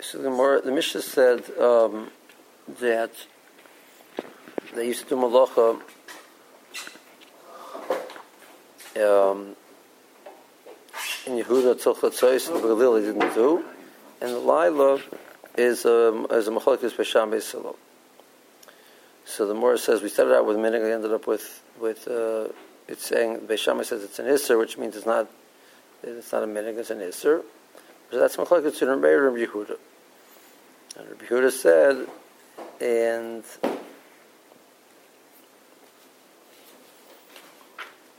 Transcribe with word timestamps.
So 0.00 0.18
the 0.18 0.30
more 0.30 0.60
the 0.60 0.72
Mishnah 0.72 1.02
said 1.02 1.50
um, 1.58 2.10
that 2.80 3.12
they 4.74 4.86
used 4.86 5.04
to 5.04 5.08
do 5.08 5.16
malacha 5.16 5.80
um, 8.96 9.56
in 11.26 11.42
Yehuda 11.42 11.80
till 11.80 11.94
Chatzos, 11.94 12.50
and 12.52 12.62
Galil 12.62 13.00
they 13.00 13.06
didn't 13.06 13.34
do, 13.34 13.64
and 14.20 14.30
the 14.30 14.38
Lila 14.38 15.00
is 15.56 15.84
um, 15.86 16.26
is 16.30 16.48
a 16.48 16.50
machlokes 16.50 16.94
b'sham 16.94 17.30
b'salom. 17.30 17.76
So 19.24 19.46
the 19.46 19.54
Morah 19.54 19.78
says 19.78 20.02
we 20.02 20.08
started 20.08 20.34
out 20.34 20.46
with 20.46 20.56
minig, 20.56 20.82
we 20.82 20.92
ended 20.92 21.12
up 21.12 21.26
with 21.26 21.62
with 21.80 22.08
uh, 22.08 22.48
it's 22.88 23.06
saying 23.06 23.40
Beishama 23.40 23.84
says 23.84 24.02
it's 24.02 24.18
an 24.18 24.26
iser, 24.26 24.58
which 24.58 24.78
means 24.78 24.96
it's 24.96 25.06
not 25.06 25.28
it's 26.02 26.32
not 26.32 26.42
a 26.42 26.46
minig, 26.46 26.78
it's 26.78 26.90
an 26.90 27.00
iser. 27.02 27.42
So 28.10 28.18
that's 28.18 28.36
machlokes 28.36 28.80
in 28.80 28.88
Rabbi 28.88 29.08
Rabbi 29.08 29.44
Yehuda. 29.44 29.76
And 30.96 31.08
Rabbi 31.10 31.24
Yehuda 31.26 31.50
said, 31.50 32.06
and 32.80 33.44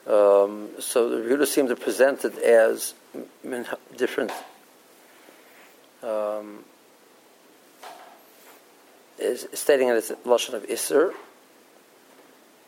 um, 0.06 0.70
so 0.80 1.10
the 1.10 1.28
Yehuda 1.28 1.48
seemed 1.48 1.70
to 1.70 1.76
present 1.76 2.24
it 2.24 2.38
as 2.38 2.94
different. 3.98 4.32
Um, 6.04 6.64
is 9.18 9.48
stating 9.54 9.90
it 9.90 9.96
as 9.96 10.12
a 10.12 10.16
lashon 10.18 10.54
of 10.54 10.66
iser, 10.70 11.14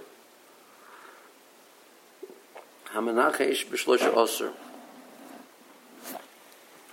Hamanachesh 2.93 3.65
b'shlosha 3.67 4.15
aser. 4.15 4.53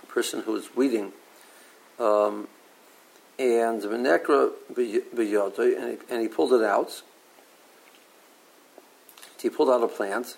Person 0.07 0.41
who 0.41 0.55
is 0.55 0.75
weeding. 0.75 1.13
Um, 1.99 2.47
and 3.41 3.81
Venekra 3.81 4.51
b'yodoi, 4.71 5.99
and, 6.09 6.21
he 6.21 6.27
pulled 6.27 6.53
it 6.53 6.63
out. 6.63 7.01
He 9.41 9.49
pulled 9.49 9.69
out 9.69 9.83
a 9.83 9.87
plant. 9.87 10.37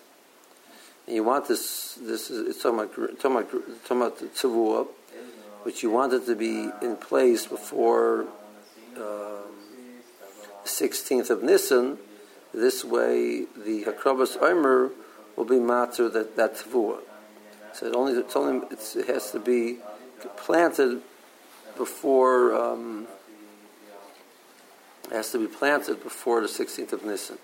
And 1.06 1.16
you 1.16 1.24
want 1.24 1.50
this, 1.50 1.96
this 2.02 2.32
is, 2.32 2.48
it's 2.48 2.64
talking 2.64 2.80
about, 2.80 3.20
talking 3.20 3.38
about, 3.38 3.52
talking 3.84 3.98
about 3.98 4.20
tzavua, 4.36 4.88
which 5.64 5.84
you 5.84 5.90
want 5.90 6.14
it 6.14 6.26
to 6.28 6.36
be 6.36 6.70
in 6.82 6.96
place 6.96 7.46
before 7.46 8.22
um, 8.96 9.52
16th 10.64 11.30
of 11.30 11.44
Nisan. 11.44 11.98
This 12.54 12.86
way, 12.86 13.46
the 13.58 13.84
Hakrabas 13.84 14.42
Omer 14.42 14.92
will 15.36 15.46
be 15.46 15.60
matter 15.60 16.08
that, 16.08 16.38
that 16.38 16.56
tzavua. 16.56 17.00
So 17.74 17.88
it 17.88 17.96
only, 17.96 18.14
it's 18.14 18.36
only 18.36 18.66
it's, 18.72 18.96
it 18.96 19.08
has 19.08 19.32
to 19.32 19.40
be 19.40 19.80
planted 20.38 21.02
before 21.78 22.56
um, 22.56 23.08
has 25.12 25.32
to 25.32 25.40
be 25.40 25.48
planted 25.48 26.02
before 26.02 26.42
the 26.42 26.48
16th 26.48 26.94
of 26.94 27.06
Nisan. 27.06 27.38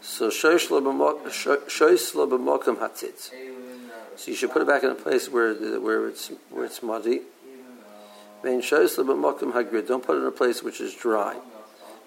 So 0.00 0.28
shoisla 0.28 0.82
b'mokam 0.82 2.76
hatzitz. 2.76 3.30
So 4.16 4.30
you 4.30 4.36
should 4.36 4.50
put 4.50 4.62
it 4.62 4.68
back 4.68 4.82
in 4.82 4.90
a 4.90 4.94
place 4.94 5.28
where 5.30 5.54
where 5.80 6.08
it's 6.08 6.32
where 6.50 6.64
it's 6.64 6.82
muddy. 6.82 7.22
Hagrid. 8.42 9.86
Don't 9.86 10.04
put 10.04 10.16
it 10.16 10.20
in 10.20 10.26
a 10.26 10.32
place 10.32 10.62
which 10.62 10.80
is 10.80 10.92
dry. 10.94 11.34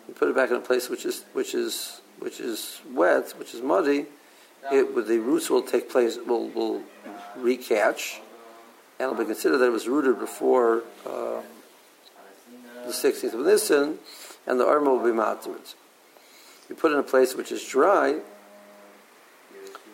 You 0.07 0.13
put 0.13 0.27
it 0.27 0.35
back 0.35 0.49
in 0.49 0.57
a 0.57 0.61
place 0.61 0.89
which 0.89 1.05
is 1.05 1.23
which 1.33 1.55
is 1.55 2.01
which 2.19 2.39
is 2.41 2.81
wet, 2.93 3.33
which 3.37 3.53
is 3.53 3.61
muddy. 3.61 4.07
It 4.71 4.93
the 5.07 5.19
roots 5.19 5.49
will 5.49 5.61
take 5.61 5.89
place 5.89 6.17
will 6.17 6.49
will 6.49 6.83
recatch 7.37 8.19
and 8.99 9.11
it'll 9.11 9.15
be 9.15 9.25
considered 9.25 9.57
that 9.57 9.67
it 9.67 9.71
was 9.71 9.87
rooted 9.87 10.19
before 10.19 10.83
uh, 11.05 11.41
the 12.85 12.91
16th 12.91 13.33
of 13.33 13.45
Nisan, 13.45 13.99
and 14.47 14.59
the 14.59 14.65
Omer 14.65 14.91
will 14.91 15.11
be 15.11 15.19
afterwards. 15.19 15.75
You 16.69 16.75
put 16.75 16.91
it 16.91 16.95
in 16.95 16.99
a 16.99 17.03
place 17.03 17.35
which 17.35 17.51
is 17.51 17.65
dry, 17.65 18.19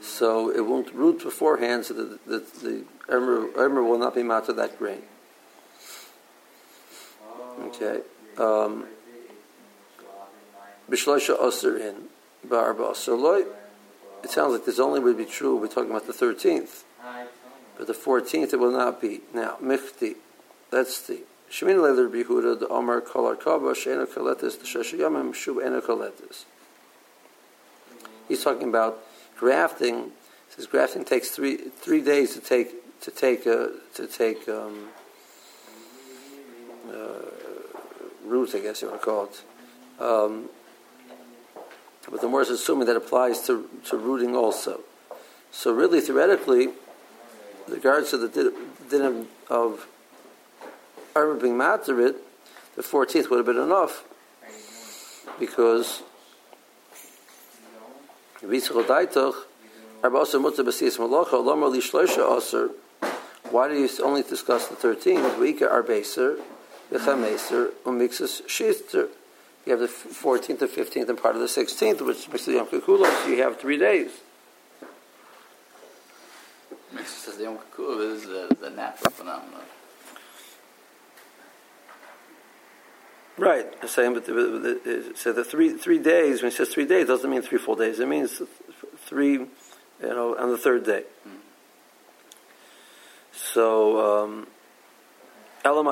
so 0.02 0.50
it 0.50 0.62
won't 0.62 0.94
root 0.94 1.24
beforehand, 1.24 1.86
so 1.86 1.94
that 1.94 2.26
the, 2.26 2.40
the, 2.62 2.86
the 3.08 3.84
will 3.84 3.98
not 3.98 4.16
be 4.16 4.24
matter 4.24 4.54
that 4.54 4.78
grain. 4.78 5.02
Okay. 7.66 8.02
Um, 8.38 8.86
Bishloisha 10.90 11.40
Osir 11.40 11.80
in 11.80 12.10
Barba 12.44 12.84
Osir 12.84 13.46
It 14.24 14.30
sounds 14.30 14.54
like 14.54 14.66
this 14.66 14.80
only 14.80 15.00
would 15.00 15.18
be 15.18 15.26
true. 15.26 15.56
We're 15.56 15.68
talking 15.68 15.90
about 15.90 16.08
the 16.08 16.14
13th. 16.14 16.84
But 17.82 17.88
the 17.88 17.94
14th 17.94 18.54
it 18.54 18.60
will 18.60 18.72
not 18.72 19.02
be. 19.02 19.22
Now, 19.34 19.58
Michti, 19.60 20.14
that's 20.70 21.02
the 21.02 21.22
Shemin 21.50 21.82
Leather 21.82 22.08
Bihuda, 22.08 22.60
the 22.60 22.68
Omar 22.68 23.02
Kolar 23.02 23.36
Kaba, 23.36 23.74
Shena 23.74 24.06
Kaletis, 24.06 24.60
the 24.60 24.68
Shashayamim, 24.68 25.32
Shub 25.32 25.82
Kaletis. 25.82 26.46
He's 28.28 28.44
talking 28.44 28.70
about 28.70 29.04
grafting. 29.36 30.12
He 30.50 30.56
says 30.56 30.68
grafting 30.68 31.06
takes 31.06 31.32
three 31.32 31.58
three 31.58 32.02
days 32.02 32.36
to 32.36 32.40
take 32.40 33.02
to 33.02 33.10
take 33.10 33.48
uh, 33.48 33.70
to 33.96 34.06
take 34.06 34.48
um, 34.48 34.90
uh, 36.88 37.32
roots, 38.24 38.54
I 38.54 38.60
guess 38.60 38.84
you 38.84 38.90
want 38.90 39.02
to 39.02 39.06
call 39.06 39.24
it. 39.24 39.44
Um, 40.00 40.50
but 42.12 42.22
the 42.22 42.28
more 42.28 42.44
is 42.44 42.52
assuming 42.52 42.86
that 42.86 42.96
applies 42.96 43.42
to, 43.48 43.68
to 43.86 43.98
rooting 43.98 44.36
also. 44.36 44.82
So 45.50 45.74
really, 45.74 46.00
theoretically, 46.00 46.70
regards 47.68 48.12
to 48.12 48.18
the 48.18 48.54
din 48.90 49.28
of 49.50 49.88
Arba 51.16 51.42
being 51.42 51.56
Matarit, 51.56 52.16
the 52.76 52.82
14th 52.82 53.30
would 53.30 53.38
have 53.38 53.46
been 53.46 53.58
enough 53.58 54.04
because 55.40 56.04
why 63.52 63.68
do 63.68 63.76
you 63.76 63.90
only 64.04 64.24
discuss 64.24 64.68
the 64.68 64.76
13th? 64.76 65.36
Weika 65.36 65.70
Arbeser, 65.70 66.40
Vichameser, 66.92 67.72
Umixus 67.84 68.42
Shitzer. 68.48 69.10
You 69.66 69.74
have 69.74 69.80
the 69.82 69.88
14th, 69.88 70.60
the 70.60 70.68
15th, 70.68 71.10
and 71.10 71.22
part 71.22 71.36
of 71.36 71.42
the 71.42 71.48
16th, 71.48 72.02
which 72.02 72.28
makes 72.30 72.46
the 72.46 72.54
Yom 72.54 72.68
you 72.72 73.44
have 73.44 73.60
three 73.60 73.78
days. 73.78 74.10
Mixes 76.94 77.18
says 77.18 77.38
the 77.38 77.46
Kippur 77.46 78.02
is 78.02 78.24
the, 78.24 78.56
the 78.60 78.70
natural 78.70 79.12
phenomenon. 79.12 79.62
Right, 83.38 83.66
I'm 83.82 83.88
saying, 83.88 84.14
but 84.14 84.26
the, 84.26 84.34
the, 84.34 85.12
so 85.16 85.32
the 85.32 85.44
three 85.44 85.70
three 85.76 85.98
days. 85.98 86.42
When 86.42 86.52
he 86.52 86.58
says 86.58 86.70
three 86.70 86.86
days, 86.86 87.08
doesn't 87.08 87.30
mean 87.30 87.42
three 87.42 87.58
full 87.58 87.76
days. 87.76 88.00
It 88.00 88.08
means 88.08 88.42
three, 89.06 89.32
you 89.32 89.50
know, 90.02 90.38
on 90.38 90.52
the 90.52 90.58
third 90.58 90.86
day. 90.86 91.06
Mm. 91.28 91.32
So, 93.34 94.24
um, 94.24 94.48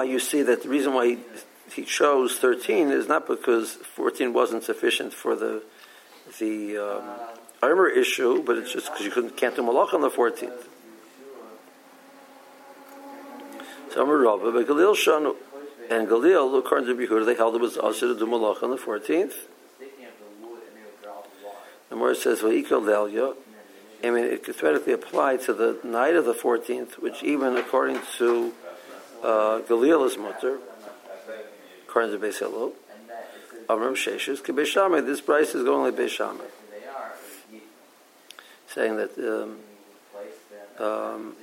you 0.08 0.20
see 0.20 0.44
that 0.44 0.64
the 0.64 0.70
reason 0.70 0.94
why 0.94 1.08
he, 1.08 1.18
he 1.74 1.86
chose 1.86 2.38
thirteen 2.38 2.92
is 2.92 3.08
not 3.08 3.26
because 3.26 3.76
fourteen 3.96 4.34
wasn't 4.34 4.64
sufficient 4.64 5.14
for 5.14 5.36
the 5.36 5.64
the 6.40 6.78
um, 6.78 7.04
Omer 7.64 7.88
issue, 7.88 8.44
but 8.44 8.58
it's 8.58 8.72
just 8.72 8.92
because 8.92 9.06
you 9.06 9.12
couldn't 9.12 9.38
can't 9.38 9.56
do 9.56 9.64
malach 9.64 9.94
on 9.94 10.02
the 10.02 10.10
fourteenth. 10.12 10.68
So 13.92 14.04
Amar 14.04 14.18
Rabba, 14.18 14.52
but 14.52 14.68
Galil 14.68 14.96
Shanu, 14.96 15.36
and 15.90 16.08
Galil, 16.08 16.58
according 16.60 16.88
to 16.88 17.08
Yehuda, 17.08 17.26
they 17.26 17.36
held 17.36 17.56
it 17.56 17.62
was 17.62 17.78
also 17.78 18.14
to 18.14 18.20
do 18.20 18.28
malach 18.28 18.62
on 18.62 18.70
the 18.70 18.78
14th. 18.78 19.34
The 21.90 21.96
more 21.96 22.14
says, 22.14 22.42
Va'ikal 22.42 22.86
Delia, 22.86 23.34
I 24.04 24.12
mean, 24.12 24.26
it 24.26 24.44
could 24.44 24.56
theoretically 24.56 24.94
apply 24.94 25.38
to 25.38 25.54
the 25.54 25.80
night 25.84 26.16
of 26.16 26.26
the 26.26 26.36
14th, 26.36 27.00
which 27.00 27.24
even 27.24 27.58
according 27.58 28.00
to 28.18 28.54
uh, 29.24 29.62
Galil 29.68 30.06
is 30.06 30.18
mutter, 30.18 30.60
according 31.88 32.12
to 32.12 32.26
Beis 32.26 32.38
Hillel, 32.38 32.74
Avram 33.68 33.94
Sheshes, 33.94 34.42
Kibeshame, 34.42 35.04
this 35.06 35.22
price 35.22 35.56
is 35.56 35.64
going 35.64 35.84
like 35.84 36.00
Beishame. 36.00 36.42
Saying 38.68 38.98
that 38.98 39.18
um, 39.18 40.86
um, 40.86 41.36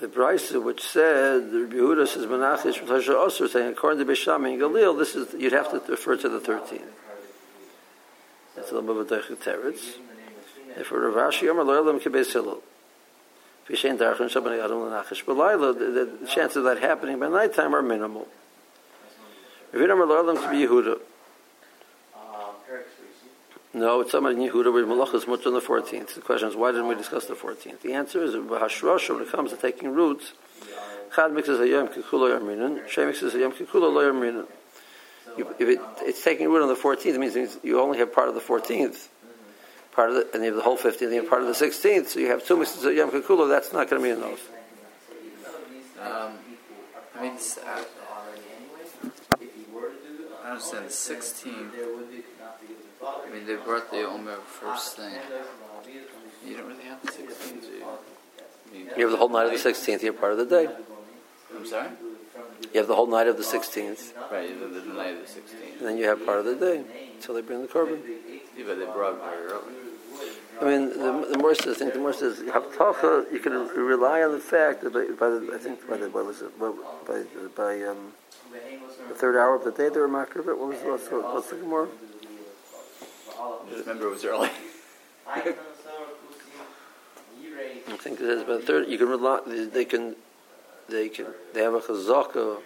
the 0.00 0.08
Brisa, 0.08 0.62
which 0.62 0.82
said 0.82 1.50
the 1.50 1.68
Yehuda 1.72 2.06
says 2.06 2.26
Menachish 2.26 2.80
Tasha 2.86 3.14
Osir, 3.14 3.48
saying 3.48 3.72
according 3.72 3.98
to 3.98 4.04
Bisham 4.04 4.44
and 4.44 4.60
Galil, 4.60 4.98
this 4.98 5.14
is 5.14 5.32
you'd 5.34 5.52
have 5.52 5.70
to 5.70 5.82
refer 5.90 6.16
to 6.16 6.28
the 6.28 6.40
thirteenth. 6.40 6.82
It's 8.56 8.70
a 8.70 8.74
little 8.78 9.04
bit 9.04 9.30
of 9.30 9.40
teretz. 9.40 9.96
If 10.76 10.88
for 10.88 11.10
Rav 11.10 11.32
Ashi 11.32 11.42
Yomer 11.42 11.64
lo 11.64 11.74
elam 11.74 12.00
kibeis 12.00 12.32
Hillel. 12.32 12.62
Vishen 13.68 13.98
darchen 13.98 14.28
shabani 14.28 14.62
adam 14.62 14.78
lenachish 14.78 15.24
b'layla, 15.24 16.20
the 16.20 16.26
chances 16.26 16.58
of 16.58 16.64
that 16.64 16.78
happening 16.78 17.18
by 17.18 17.28
nighttime 17.28 17.74
are 17.74 17.82
minimal. 17.82 18.28
If 19.72 19.80
you 19.80 19.86
Yomer 19.86 20.06
lo 20.06 20.18
elam 20.18 20.36
kibi 20.36 20.66
Yehuda. 20.66 21.00
No, 23.76 24.00
it's 24.00 24.10
somebody 24.10 24.42
in 24.42 24.50
Yehuda 24.50 24.72
where 24.72 24.86
Malach 24.86 25.14
is 25.14 25.26
much 25.26 25.44
on 25.44 25.52
the 25.52 25.60
14th. 25.60 26.14
The 26.14 26.22
question 26.22 26.48
is, 26.48 26.56
why 26.56 26.72
didn't 26.72 26.88
we 26.88 26.94
discuss 26.94 27.26
the 27.26 27.34
14th? 27.34 27.82
The 27.82 27.92
answer 27.92 28.24
is, 28.24 28.34
when 28.34 28.62
it 29.22 29.30
comes 29.30 29.50
to 29.50 29.58
taking 29.60 29.92
roots, 29.92 30.32
Chad 31.14 31.34
mixes 31.34 31.60
a 31.60 31.68
Yom 31.68 31.88
Kikulo 31.88 32.30
Yarminan, 32.30 32.88
She 32.88 33.04
mixes 33.04 33.34
a 33.34 33.38
Yom 33.38 33.52
Kikulo 33.52 33.92
Lo. 33.92 34.46
If 35.36 35.60
it, 35.60 35.78
it's 36.00 36.24
taking 36.24 36.48
root 36.48 36.62
on 36.62 36.68
the 36.68 36.74
14th, 36.74 37.04
it 37.04 37.20
means 37.20 37.58
you 37.62 37.78
only 37.78 37.98
have 37.98 38.14
part 38.14 38.30
of 38.30 38.34
the 38.34 38.40
14th, 38.40 39.08
part 39.92 40.08
of 40.08 40.16
the, 40.16 40.30
and 40.32 40.42
you 40.42 40.46
have 40.46 40.56
the 40.56 40.62
whole 40.62 40.78
15th, 40.78 41.02
and 41.02 41.12
you 41.12 41.20
have 41.20 41.28
part 41.28 41.42
of 41.42 41.48
the 41.48 41.66
16th, 41.66 42.06
so 42.06 42.18
you 42.18 42.28
have 42.28 42.46
two 42.46 42.56
mixes 42.56 42.82
of 42.82 42.94
Yom 42.94 43.10
Kikulo, 43.10 43.46
that's 43.46 43.74
not 43.74 43.90
going 43.90 44.02
to 44.02 44.08
be 44.08 44.18
enough. 44.18 44.48
Um, 46.00 46.32
I 47.14 47.22
mean, 47.22 47.32
uh, 47.66 47.84
I 50.44 50.50
understand 50.52 50.90
16. 50.90 51.72
I 53.04 53.30
mean, 53.32 53.46
they 53.46 53.56
brought 53.56 53.90
the 53.90 54.06
Omer 54.08 54.36
first 54.36 54.96
thing. 54.96 55.12
You 56.46 56.56
don't 56.56 56.66
really 56.66 56.84
have 56.84 57.02
the 57.02 57.08
16th, 57.12 57.60
do 57.62 57.66
you? 57.68 57.84
I 57.84 58.72
mean, 58.72 58.90
You 58.96 59.02
have 59.04 59.10
the 59.10 59.16
whole 59.16 59.28
night 59.28 59.46
of 59.52 59.62
the 59.62 59.70
16th, 59.70 60.02
you 60.02 60.12
have 60.12 60.20
part 60.20 60.32
of 60.32 60.38
the 60.38 60.46
day. 60.46 60.68
I'm 61.54 61.66
sorry? 61.66 61.88
You 62.72 62.80
have 62.80 62.88
the 62.88 62.94
whole 62.94 63.06
night 63.06 63.26
of 63.26 63.36
the 63.36 63.42
16th, 63.42 64.12
Right, 64.30 64.48
the, 64.58 64.66
the 64.66 64.92
night 64.92 65.14
of 65.14 65.20
the 65.20 65.40
16th. 65.40 65.78
and 65.78 65.88
then 65.88 65.98
you 65.98 66.04
have 66.04 66.24
part 66.24 66.38
of 66.40 66.44
the 66.44 66.54
day 66.54 66.84
until 67.16 67.34
they 67.34 67.42
bring 67.42 67.62
the 67.62 67.68
korban. 67.68 68.00
Yeah, 68.56 68.64
but 68.66 68.78
they 68.78 68.84
brought 68.86 69.14
it 69.14 69.20
very 69.20 69.46
early. 69.46 69.74
I 70.60 70.64
mean, 70.64 70.88
the, 70.88 71.28
the 71.32 71.38
more 71.38 71.54
says, 71.54 71.76
I 71.76 71.78
think 71.78 71.92
the 71.92 71.98
more 71.98 72.14
says, 72.14 72.38
Haftacha, 72.38 73.30
you 73.30 73.38
can 73.40 73.52
rely 73.52 74.22
on 74.22 74.32
the 74.32 74.38
fact 74.38 74.82
that 74.82 74.92
by, 74.92 75.04
by 75.18 75.28
the, 75.28 75.52
I 75.54 75.58
think 75.58 75.86
by 75.88 75.98
the, 75.98 76.08
what 76.08 76.24
was 76.24 76.40
it, 76.40 76.58
by, 76.58 76.72
by, 77.06 77.22
by 77.54 77.82
um, 77.82 78.12
the 79.08 79.14
third 79.14 79.36
hour 79.36 79.54
of 79.54 79.64
the 79.64 79.72
day 79.72 79.90
they 79.90 80.00
were 80.00 80.08
makar 80.08 80.40
of 80.40 80.48
it. 80.48 80.58
What 80.58 80.68
was, 80.68 80.78
what's, 80.82 81.08
what's 81.10 81.50
the 81.50 81.56
more? 83.38 83.58
Just 83.70 83.86
remember 83.86 84.06
it 84.08 84.10
was 84.10 84.24
early. 84.24 84.50
I 87.88 87.98
think 87.98 88.20
it 88.20 88.26
is 88.26 88.42
by 88.44 88.54
the 88.54 88.60
third, 88.60 88.88
you 88.88 88.98
can 88.98 89.08
rely, 89.08 89.40
they 89.46 89.84
can, 89.84 90.16
they 90.88 91.08
can, 91.08 91.26
they 91.54 91.62
have 91.62 91.74
a 91.74 91.80
chazaka, 91.80 92.60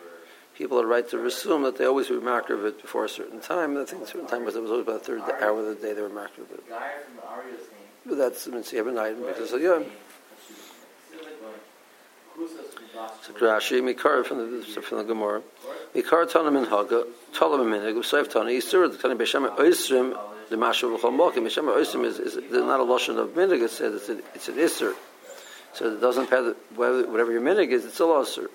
people 0.57 0.81
are 0.81 0.87
right 0.87 1.09
to 1.09 1.25
assume 1.27 1.63
that 1.63 1.79
they 1.79 1.85
always 1.85 2.11
were 2.11 2.21
makar 2.21 2.55
of 2.55 2.65
it 2.65 2.83
before 2.83 3.05
a 3.05 3.09
certain 3.09 3.41
time, 3.41 3.71
and 3.77 3.81
I 3.81 3.85
think 3.85 4.03
a 4.03 4.07
certain 4.07 4.27
time 4.27 4.45
was, 4.45 4.57
it 4.57 4.63
was 4.63 4.71
always 4.71 4.87
by 4.87 4.95
the 4.95 4.99
third 4.99 5.23
hour 5.41 5.61
of 5.61 5.67
the 5.67 5.75
day 5.75 5.93
they 5.95 6.03
were 6.03 6.09
makar 6.09 6.43
of 6.43 6.51
it. 6.51 6.65
But 8.07 8.19
that's, 8.19 8.47
I 8.49 8.51
mean, 8.51 8.65
so 8.65 8.77
you 8.77 8.85
have 8.85 8.95
an 8.95 9.25
because, 9.27 9.53
yeah, 9.61 9.83
So 13.23 13.33
Rashi, 13.35 13.83
Mikar 13.83 14.25
from 14.25 14.39
the 14.39 14.63
from 14.63 14.99
the 14.99 15.05
Gemara, 15.05 15.43
Mikar 15.95 16.31
Tana 16.31 16.51
Min 16.51 16.65
Haga, 16.65 17.05
Tala 17.35 17.59
Minig, 17.59 17.95
Usaif 17.95 18.31
Tana 18.31 18.51
Yisur, 18.51 18.91
the 18.91 18.99
Tana 18.99 19.17
Beshama 19.17 19.57
Oisrim, 19.57 20.19
the 20.51 20.57
Masha 20.57 20.87
of 20.89 21.01
Chomokim, 21.01 21.39
Beshama 21.39 21.77
Oisrim 21.77 22.05
is, 22.05 22.19
is 22.19 22.37
not 22.51 22.81
a 22.81 22.83
lotion 22.83 23.19
of 23.19 23.29
Minig, 23.31 23.63
it 23.63 23.71
says 23.71 23.95
it's, 23.95 24.09
a, 24.09 24.19
it's 24.35 24.49
an 24.49 24.57
Isur. 24.57 24.95
So 25.73 25.95
it 25.95 26.01
doesn't 26.01 26.31
matter 26.31 26.57
whether- 26.75 27.07
whatever 27.07 27.33
your 27.33 27.41
Minig 27.41 27.71
is, 27.71 27.85
it's 27.85 28.01
a 28.01 28.03
Isur. 28.03 28.49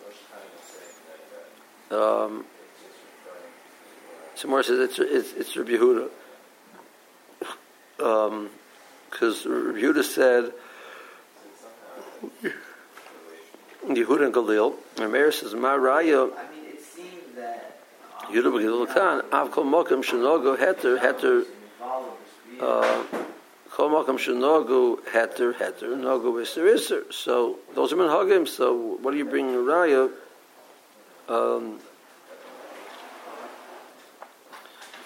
Um, 1.91 2.45
so 4.35 4.47
more 4.49 4.63
says 4.63 4.79
it's 4.79 4.99
it's 4.99 5.33
it's 5.33 5.55
Rabbi 5.55 5.71
Yehuda. 5.71 6.09
Um, 7.99 8.49
because 9.09 9.45
Rabbi 9.45 9.79
Yehuda 9.79 10.03
said 10.03 10.51
Yehuda 13.87 14.25
and 14.25 14.33
Galil. 14.33 14.73
And 14.97 15.11
Meir 15.11 15.31
says, 15.31 15.53
Ma 15.53 15.77
Raya, 15.77 16.31
Yehuda 18.29 18.43
Galil 18.43 18.93
Khan, 18.93 19.21
Av 19.31 19.51
Kol 19.51 19.65
Mokim 19.65 20.03
Shenogo 20.03 20.57
Heter, 20.57 20.99
Heter, 20.99 21.45
Kol 22.59 23.89
Mokim 23.89 24.17
Shenogo 24.17 24.99
Heter, 25.11 25.53
Heter, 25.53 25.97
Nogo 25.97 26.33
Isser, 26.41 26.73
Isser. 26.73 27.11
So, 27.11 27.59
those 27.73 27.91
are 27.91 27.97
Menhagim, 27.97 28.47
so 28.47 28.97
what 29.01 29.11
do 29.11 29.17
you 29.17 29.25
bring 29.25 29.47
Raya? 29.47 30.11
Um, 31.27 31.79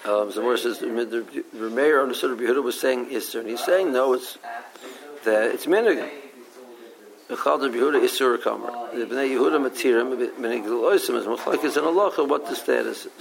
um, 0.06 0.32
Zamor 0.32 0.58
says, 0.58 0.80
the 0.80 1.70
Meir 1.70 2.02
understood 2.02 2.38
Yehuda 2.38 2.64
was 2.64 2.80
saying 2.80 3.08
Isser, 3.08 3.40
and 3.40 3.50
he's 3.50 3.64
saying, 3.64 3.92
no, 3.92 4.14
it's, 4.14 4.38
that 5.26 5.52
it's 5.52 5.66
Menhagim. 5.66 6.29
Echad 7.30 7.60
Yehuda 7.60 8.02
Isur 8.02 8.40
Kamer. 8.40 8.92
The 8.92 9.06
Bnei 9.06 9.30
Yehuda 9.30 9.62
Matirim, 9.64 10.18
Bnei 10.18 10.64
Gilul 10.64 10.92
Oisim, 10.92 11.16
is 11.16 11.28
Machlekes 11.28 11.78
in 11.78 11.84
Allah, 11.84 12.12
what 12.26 12.48
the 12.48 12.56
status 12.56 13.06
is. 13.06 13.12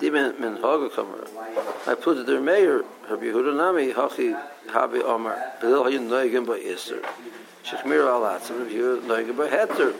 Dimen 0.00 0.40
Min 0.40 0.56
Haga 0.56 0.88
Kamer. 0.88 1.28
I 1.86 1.94
put 1.94 2.16
it 2.16 2.26
there, 2.26 2.40
Meir, 2.40 2.82
Rabbi 3.10 3.24
Yehuda 3.24 3.54
Nami, 3.54 3.92
Hachi 3.92 4.34
Habi 4.68 5.02
Omar, 5.02 5.36
Bedil 5.60 5.84
Hayin 5.84 6.08
Noigim 6.08 6.46
Ba 6.46 6.54
Isur. 6.54 7.04
Shechmir 7.62 8.08
Al 8.08 8.22
Atzim, 8.22 8.60
Rabbi 8.60 8.72
Yehuda 8.72 9.02
Noigim 9.02 9.36
Ba 9.36 9.48
Heter. 9.50 9.94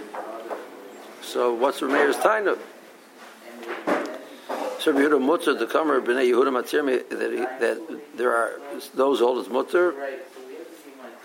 So 1.21 1.53
what's 1.53 1.83
Rabbi 1.83 1.93
Meir's 1.93 2.17
Tainuk? 2.17 2.59
So 4.79 4.93
Rabbi 4.93 5.05
Yehuda 5.05 5.21
Mutter, 5.21 5.53
the 5.53 5.67
Kamer, 5.67 6.01
Bnei 6.01 6.31
Yehuda 6.31 6.49
Matirim, 6.49 7.07
that, 7.11 7.61
that 7.61 8.01
there 8.17 8.35
are 8.35 8.59
those 8.95 9.21
hold 9.21 9.45
as 9.45 9.53
Mutter, 9.53 9.95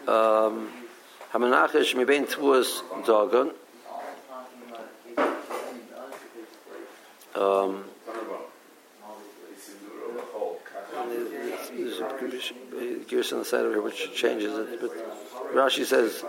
um, 0.06 0.70
Hamanachish 1.36 1.96
mibein 1.96 2.26
tvuas 2.26 2.82
dagon. 3.06 3.52
Um, 7.36 7.84
there's 11.76 12.00
a 12.00 13.04
gears 13.10 13.34
on 13.34 13.40
the 13.40 13.44
side 13.44 13.66
of 13.66 13.74
here 13.74 13.82
which 13.82 14.16
changes 14.16 14.58
it, 14.58 14.80
but 14.80 14.92
Rashi 15.54 15.84
says 15.84 16.24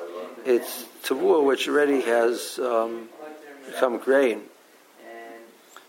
it's 0.45 0.87
tavua 1.05 1.45
which 1.45 1.69
already 1.69 2.01
has 2.01 2.59
um, 2.59 3.09
become 3.67 3.99
grain. 3.99 4.43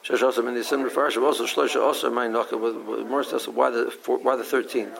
Shesh 0.04 0.22
also 0.22 0.46
in 0.46 0.54
the 0.54 0.64
similar 0.64 0.92
farshim 0.92 1.24
also 1.24 1.46
shloisha 1.46 1.82
also 1.82 2.12
my 2.12 2.28
naka 2.28 2.56
with, 2.56 2.76
more 3.08 3.24
stuff. 3.24 3.48
Why 3.48 3.72
the 3.72 3.86
why 4.06 4.36
the 4.36 4.44
thirteenth? 4.44 5.00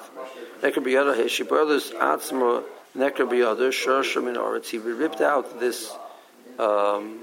Nekar 0.64 0.84
biyada 0.84 1.16
heshi 1.16 1.48
brothers 1.48 1.92
atzma 1.92 2.64
nekar 2.98 3.30
biyada 3.30 3.70
shorshim 3.70 4.28
in 4.28 4.36
oritz. 4.36 4.68
He 4.68 4.78
ripped 4.78 5.22
out 5.22 5.60
this 5.60 5.92
um, 6.60 7.20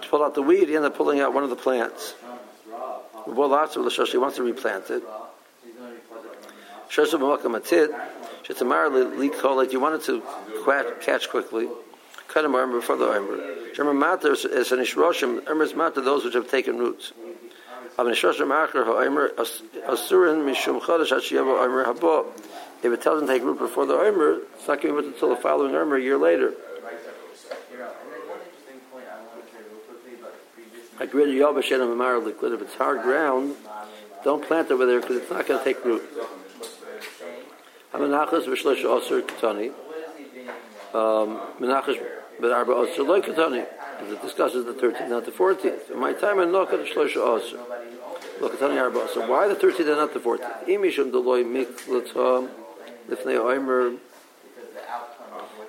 to 0.00 0.08
pull 0.08 0.24
out 0.24 0.34
the 0.34 0.42
weed. 0.42 0.68
He 0.68 0.76
ended 0.76 0.92
up 0.92 0.96
pulling 0.96 1.20
out 1.20 1.34
one 1.34 1.44
of 1.44 1.50
the 1.50 1.56
plants. 1.56 2.14
He 3.26 3.32
wants 3.32 3.74
to 3.74 4.42
replant 4.42 4.90
it. 4.90 5.02
Shoshim 6.88 7.20
b'makam 7.20 7.60
atit. 7.60 7.94
Shetamar 8.44 8.90
likol 8.90 9.64
it. 9.64 9.72
You 9.72 9.80
wanted 9.80 10.02
to 10.04 10.22
catch 11.00 11.28
quickly. 11.28 11.68
Cut 12.28 12.44
him 12.44 12.54
Omer 12.54 12.80
before 12.80 12.96
the 12.96 13.06
Omer. 13.06 13.38
Sherma 13.74 13.96
matter 13.96 14.32
is 14.32 14.44
an 14.44 14.78
ishroshim. 14.78 15.48
Omer 15.48 15.64
is 15.64 15.74
matter 15.74 16.00
those 16.00 16.24
which 16.24 16.34
have 16.34 16.48
taken 16.50 16.78
roots. 16.78 17.12
Av 17.98 18.06
ishroshim 18.06 18.48
acher 18.48 18.84
ha'armor 18.84 19.34
asurin 19.34 20.44
mishum 20.44 20.80
chodesh 20.80 21.12
hashiyavo 21.12 21.58
armor 21.58 21.84
habo. 21.84 22.26
If 22.82 22.92
it 22.92 23.02
to 23.02 23.26
take 23.26 23.42
root 23.42 23.58
before 23.58 23.84
the 23.84 23.92
Omer, 23.92 24.40
it's 24.54 24.66
not 24.66 24.80
going 24.80 24.96
to 24.96 25.02
be 25.02 25.08
until 25.08 25.28
the 25.28 25.36
following 25.36 25.74
Omer 25.74 25.96
a 25.96 26.00
year 26.00 26.16
later. 26.16 26.54
Like 30.98 31.12
Shem 31.64 31.80
Amar 31.80 32.18
liquid. 32.18 32.52
If 32.52 32.62
it's 32.62 32.74
hard 32.74 33.02
ground, 33.02 33.56
don't 34.24 34.42
plant 34.42 34.70
over 34.70 34.86
there 34.86 35.00
because 35.00 35.16
it's 35.16 35.30
not 35.30 35.46
going 35.46 35.58
to 35.58 35.64
take 35.64 35.84
root. 35.84 36.02
Hamanachas 37.92 38.44
v'shlosh 38.44 38.84
osir 38.84 39.22
katani. 39.22 39.68
Um, 40.94 41.40
Menachas 41.58 41.98
b'arba 42.40 42.86
osir 42.86 43.06
loy 43.06 43.20
katani. 43.20 43.66
It 44.02 44.22
discusses 44.22 44.64
the 44.64 44.72
13th, 44.72 45.08
not 45.10 45.26
the 45.26 45.32
14th. 45.32 45.90
In 45.90 45.98
my 45.98 46.14
time, 46.14 46.38
I'm 46.38 46.52
not 46.52 46.70
going 46.70 46.86
to 46.86 46.92
shlosh 46.92 47.14
osir. 47.14 47.58
Look 48.40 48.58
katani 48.58 48.80
arba 48.80 49.00
osir. 49.00 49.28
Why 49.28 49.48
the 49.48 49.56
13th 49.56 49.80
and 49.80 49.88
not 49.88 50.14
the 50.14 50.20
14th? 50.20 50.66
Imishum 50.66 51.10
deloy 51.10 51.44
miklatam 51.44 52.50
lifnei 53.10 53.38
oimer. 53.38 53.98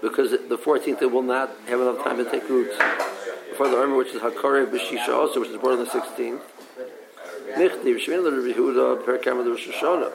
Because 0.01 0.31
the 0.31 0.57
14th, 0.57 1.01
it 1.01 1.11
will 1.11 1.21
not 1.21 1.51
have 1.67 1.79
enough 1.79 2.03
time 2.03 2.17
to 2.17 2.25
take 2.25 2.47
roots 2.49 2.75
before 3.49 3.69
the 3.69 3.77
Omer, 3.77 3.95
which 3.95 4.09
is 4.09 4.21
Hakarev 4.21 4.71
B'Shisha 4.71 5.09
also, 5.09 5.39
which 5.39 5.49
is 5.49 5.57
born 5.57 5.77
on 5.77 5.85
the 5.85 5.91
16th. 5.91 6.41
Nichtiv 7.55 7.99
Shemina 7.99 9.05
Rabbi 9.05 9.49
Rosh 9.49 9.67
Hashanah. 9.67 10.11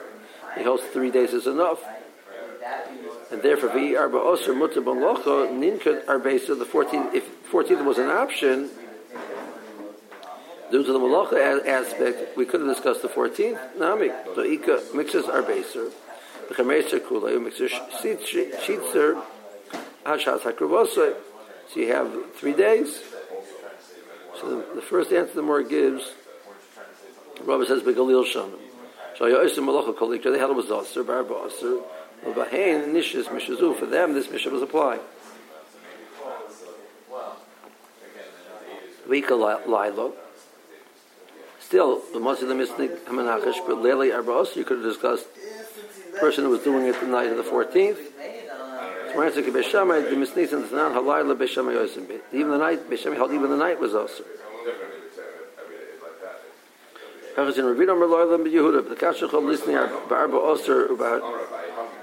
He 0.57 0.63
holds 0.63 0.83
three 0.83 1.11
days 1.11 1.33
is 1.33 1.47
enough. 1.47 1.83
And 3.31 3.41
therefore, 3.41 3.69
Vi 3.69 3.95
Arba 3.95 4.17
Osir 4.17 4.57
Mutter 4.57 4.81
Ben 4.81 4.95
Locha 4.95 5.47
Ninka 5.49 6.07
Arba 6.07 6.39
so 6.39 6.55
the 6.55 6.65
14th. 6.65 7.13
If 7.13 7.51
14th 7.51 7.85
was 7.85 7.97
an 7.97 8.09
option, 8.09 8.69
due 10.71 10.83
to 10.83 10.91
the 10.91 10.99
Malacha 10.99 11.65
aspect, 11.65 12.35
we 12.35 12.45
could 12.45 12.61
have 12.61 12.69
discussed 12.69 13.01
the 13.01 13.07
14th. 13.07 13.77
Nami, 13.77 14.09
so 14.35 14.43
Ika 14.43 14.81
mixes 14.93 15.25
Arba 15.25 15.63
So 21.73 21.79
you 21.79 21.91
have 21.93 22.33
three 22.35 22.53
days. 22.53 23.01
So 24.39 24.49
the, 24.49 24.75
the 24.75 24.81
first 24.81 25.11
answer 25.11 25.33
the 25.33 25.41
more 25.41 25.63
gives, 25.63 26.13
Rabbi 27.43 27.65
says, 27.65 27.81
Begalil 27.81 28.23
Shanim. 28.25 28.59
So 29.17 29.25
Yoisim 29.25 29.65
Malacha 29.65 29.95
Kolikra, 29.95 30.31
they 30.31 30.39
had 30.39 30.49
it 30.49 30.55
was 30.55 30.71
Aser, 30.71 31.03
Barba 31.03 31.47
Aser. 31.47 31.79
Bahain, 32.25 32.93
Nishis, 32.93 33.25
Mishazu, 33.25 33.75
for 33.77 33.85
them 33.85 34.13
this 34.13 34.29
Mishnah 34.29 34.51
was 34.51 34.61
applied. 34.61 34.99
Vika 39.07 39.65
Lilo. 39.67 40.13
Still, 41.59 42.01
the 42.13 42.19
Mosi 42.19 42.41
the 42.41 42.53
Misnik 42.53 42.97
Hamanachish, 43.05 43.65
but 43.65 43.81
Lele 43.81 44.13
Arba 44.13 44.45
you 44.55 44.63
could 44.63 44.77
have 44.77 44.85
discussed 44.85 45.27
person 46.19 46.43
who 46.43 46.49
was 46.51 46.61
doing 46.61 46.85
it 46.85 46.99
the 46.99 47.07
night 47.07 47.31
of 47.31 47.37
the 47.37 47.43
14th. 47.43 47.97
Even 52.33 52.51
the 52.51 52.57
night, 52.57 52.79
even 52.91 53.49
the 53.49 53.57
night 53.57 53.79
was 53.79 53.95
also. 53.95 54.23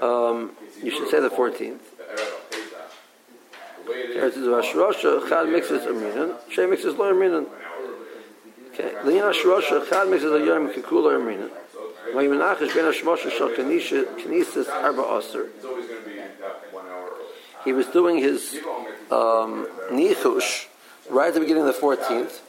Um, 0.01 0.51
you 0.81 0.91
should 0.91 1.09
say 1.09 1.19
the 1.19 1.29
14th. 1.29 1.79
Eretz 3.87 4.37
is 4.37 4.47
Vashrosha, 4.47 5.27
Chad 5.27 5.49
mixes 5.49 5.85
Aminan, 5.85 6.35
Shay 6.49 6.65
mixes 6.65 6.95
Lo 6.95 7.13
Aminan. 7.13 7.47
Okay, 8.73 8.91
He 17.63 17.73
was 17.73 17.87
doing 17.87 18.17
his 18.19 18.55
um, 19.11 19.67
nichush 19.91 20.67
right 21.09 21.29
at 21.29 21.33
the 21.33 21.39
beginning 21.39 21.67
of 21.67 21.75
the 21.75 21.81
14th. 21.81 22.41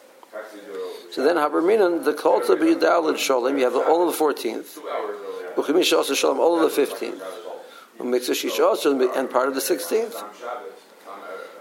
So 1.10 1.24
then 1.24 1.36
Haberminan, 1.36 2.04
the 2.04 2.12
Kolta 2.12 2.56
B'Yudalid 2.56 3.14
Sholem, 3.14 3.58
you 3.58 3.64
have 3.64 3.74
all 3.74 4.06
of 4.06 4.16
the 4.16 4.24
14th. 4.24 4.78
Uchimish 5.54 5.96
also 5.96 6.12
Sholem, 6.12 6.38
all 6.38 6.62
of 6.62 6.74
the 6.74 6.82
15th. 6.82 7.22
Umixashish 7.98 8.60
also, 8.60 9.12
and 9.14 9.30
part 9.30 9.48
of 9.48 9.54
the 9.54 9.60
16th. 9.60 10.22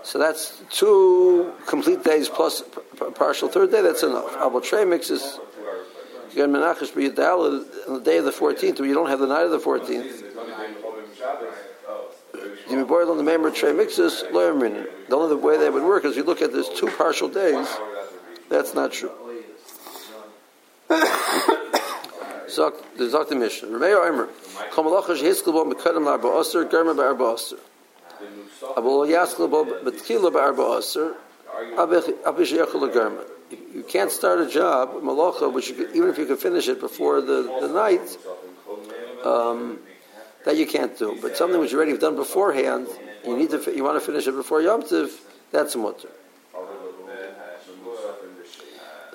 So 0.03 0.19
that's 0.19 0.61
two 0.69 1.53
complete 1.65 2.03
days 2.03 2.29
plus 2.29 2.63
partial 3.15 3.47
third 3.47 3.71
day, 3.71 3.81
that's 3.81 4.03
enough. 4.03 4.35
Abel 4.35 4.61
mixes, 4.85 5.39
you 6.35 6.43
Menachish 6.43 6.91
B'Yudalid 6.91 7.87
on 7.87 7.93
the 7.95 7.99
day 8.01 8.17
of 8.17 8.25
the 8.25 8.31
14th, 8.31 8.77
but 8.77 8.83
you 8.83 8.93
don't 8.93 9.09
have 9.09 9.19
the 9.19 9.27
night 9.27 9.43
of 9.43 9.51
the 9.51 9.59
14th. 9.59 10.23
The 12.69 13.09
on 13.09 13.17
the 13.17 13.23
member 13.23 13.51
tray 13.51 13.71
mixes 13.71 14.21
The 14.21 15.15
only 15.15 15.35
way 15.35 15.57
that 15.57 15.71
would 15.73 15.83
work 15.83 16.05
is 16.05 16.15
you 16.15 16.23
look 16.23 16.41
at 16.41 16.51
this 16.51 16.67
two 16.69 16.87
partial 16.87 17.29
days. 17.29 17.67
That's 18.49 18.73
not 18.73 18.91
true. 18.91 19.11
The 20.87 20.95
Omer. 24.07 24.29
Yaskelbo 29.07 29.83
Betkila 29.83 30.33
Barba 30.33 30.77
Aser. 30.77 31.15
Abish 31.75 32.51
Yechel 32.51 32.91
Germa. 32.93 33.23
You 33.73 33.83
can't 33.83 34.11
start 34.11 34.39
a 34.39 34.47
job 34.47 34.93
malacha, 35.01 35.51
which 35.51 35.69
you 35.69 35.75
could, 35.75 35.95
even 35.95 36.09
if 36.09 36.17
you 36.17 36.25
could 36.25 36.39
finish 36.39 36.67
it 36.67 36.79
before 36.79 37.21
the, 37.21 37.57
the 37.61 37.67
night. 37.67 38.17
Um, 39.25 39.79
that 40.45 40.55
you 40.57 40.65
can't 40.65 40.97
do. 40.97 41.17
But 41.21 41.35
something 41.35 41.59
which 41.59 41.71
you 41.71 41.77
already 41.77 41.91
have 41.91 41.99
done 41.99 42.15
beforehand, 42.15 42.87
you 43.25 43.35
need 43.35 43.49
to 43.49 43.75
you 43.75 43.83
want 43.83 43.99
to 43.99 44.05
finish 44.05 44.27
it 44.27 44.31
before 44.31 44.61
Yom 44.61 44.83
Tiv, 44.83 45.19
that's 45.51 45.75
mutter. 45.75 46.09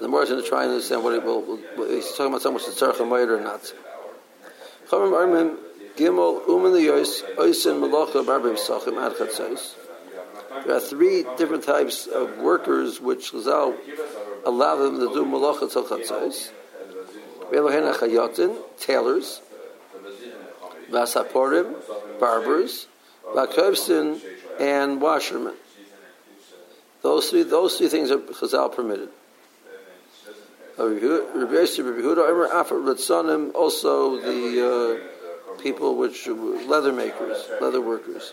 The 0.01 0.09
more 0.09 0.23
is 0.23 0.31
going 0.31 0.43
to 0.43 0.49
try 0.49 0.63
and 0.63 0.73
understand 0.73 1.05
what, 1.05 1.15
it 1.15 1.23
will, 1.23 1.59
he's 1.89 2.09
talking 2.13 2.29
about 2.29 2.43
something 2.43 2.55
which 2.55 2.69
is 2.69 2.81
tzarech 2.81 3.01
or 3.01 3.41
not. 3.41 3.73
Chatzos. 9.15 9.75
There 10.65 10.75
are 10.75 10.81
three 10.81 11.25
different 11.37 11.65
types 11.65 12.07
of 12.07 12.39
workers 12.39 13.01
which 13.01 13.33
Chazal 13.33 13.77
allow 14.45 14.77
them 14.77 14.99
to 15.01 15.13
do 15.15 15.25
malacha 15.25 15.71
till 15.73 15.85
chatzos. 15.85 16.51
Ve'elohen 17.51 17.93
achayotin, 17.93 18.57
tailors. 18.79 19.41
Vasaporim, 20.91 21.75
barbers, 22.19 22.87
Vakovstin, 23.25 24.21
and 24.59 25.01
washermen. 25.01 25.55
Those 27.03 27.31
three, 27.31 27.45
those 27.45 27.79
three 27.79 27.89
things 27.89 28.11
are 28.11 28.19
Chazal 28.19 28.75
permitted. 28.75 29.09
Also, 33.55 34.21
the 34.21 34.67
uh, 34.67 35.61
people 35.63 35.97
which 35.97 36.27
leather 36.27 36.93
makers, 36.93 37.49
leather 37.61 37.81
workers. 37.81 38.33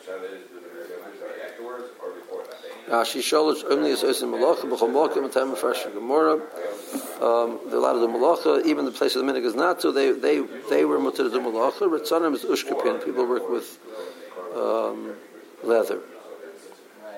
Rashi 2.87 3.19
Sholosh 3.19 3.65
only 3.69 3.91
is 3.91 4.01
Osim 4.01 4.33
Malacha, 4.33 4.61
B'chol 4.61 4.89
Malacha, 4.89 5.21
Matam 5.21 5.53
Mefresh 5.53 5.93
Gemara. 5.93 6.35
Um, 7.21 7.59
a 7.69 7.75
lot 7.75 7.95
of 7.95 8.01
the 8.01 8.07
Malacha, 8.07 8.65
even 8.65 8.85
the 8.85 8.91
place 8.91 9.13
of 9.17 9.25
the 9.25 9.31
Minig 9.31 9.43
is 9.43 9.55
not 9.55 9.81
so, 9.81 9.91
they, 9.91 10.11
they, 10.13 10.39
they 10.69 10.85
were 10.85 10.97
mutter 10.97 11.23
to 11.23 11.29
do 11.29 11.41
Malacha. 11.41 11.81
Ritzanim 11.81 12.33
is 12.33 12.45
Ushkapin, 12.45 13.03
people 13.03 13.27
work 13.27 13.49
with 13.49 13.77
um, 14.55 15.15
leather. 15.63 15.99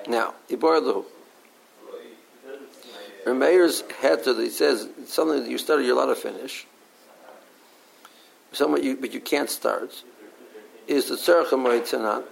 Now, 0.08 0.34
Ibar 0.48 0.80
Lahu. 0.80 1.04
Rameir's 3.24 3.82
heter, 3.82 4.36
he 4.42 4.50
says, 4.50 4.88
something 5.06 5.44
that 5.44 5.48
you 5.48 5.58
started, 5.58 5.86
you're 5.86 5.94
allowed 5.94 6.06
to 6.06 6.16
finish. 6.16 6.66
Somewhat 8.50 8.82
you, 8.82 8.96
but 8.96 9.14
you 9.14 9.20
can't 9.20 9.48
start. 9.50 10.02
Is 10.88 11.08
the 11.08 11.14
Tzarech 11.14 11.50
HaMoed 11.50 11.82
Tzanat 11.82 12.24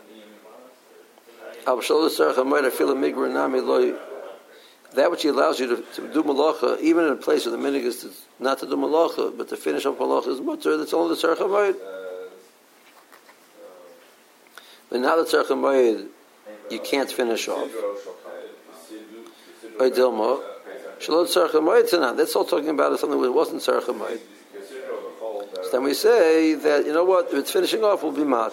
that 4.95 5.11
which 5.11 5.23
he 5.23 5.29
allows 5.29 5.61
you 5.61 5.77
to, 5.77 5.83
to, 5.95 6.12
do 6.12 6.23
malacha, 6.23 6.81
even 6.81 7.05
in 7.05 7.12
a 7.12 7.17
place 7.17 7.45
where 7.45 7.57
the 7.57 7.62
minig 7.62 7.83
is 7.83 8.00
to, 8.00 8.11
not 8.38 8.59
to 8.61 8.67
do 8.67 8.77
malacha, 8.77 9.37
but 9.37 9.49
to 9.49 9.57
finish 9.57 9.85
up 9.85 9.99
malacha 9.99 10.29
is 10.29 10.41
mutter, 10.41 10.77
that's 10.77 10.95
only 10.95 11.15
the 11.15 11.21
tzarech 11.21 11.37
hamayid. 11.37 11.77
But 14.88 15.00
now 15.00 15.17
the 15.17 15.25
tzarech 15.25 15.47
hamayid, 15.47 16.09
you 16.71 16.81
can't 16.81 17.11
finish 17.11 17.49
off. 17.49 17.71
Dilma, 19.79 20.43
shalot 20.99 21.29
tzarech 21.29 21.50
hamayid 21.50 22.17
That's 22.17 22.35
all 22.35 22.45
talking 22.45 22.71
about 22.71 22.99
something 22.99 23.21
that 23.21 23.33
wasn't 23.33 23.61
tzarech 23.61 23.83
hamayid. 23.83 24.21
So 25.65 25.71
then 25.73 25.83
we 25.83 25.93
say 25.93 26.55
that, 26.55 26.87
you 26.87 26.93
know 26.93 27.05
what, 27.05 27.27
if 27.27 27.35
it's 27.35 27.53
finishing 27.53 27.85
off, 27.85 28.03
will 28.03 28.12
be 28.12 28.25
mat. 28.25 28.53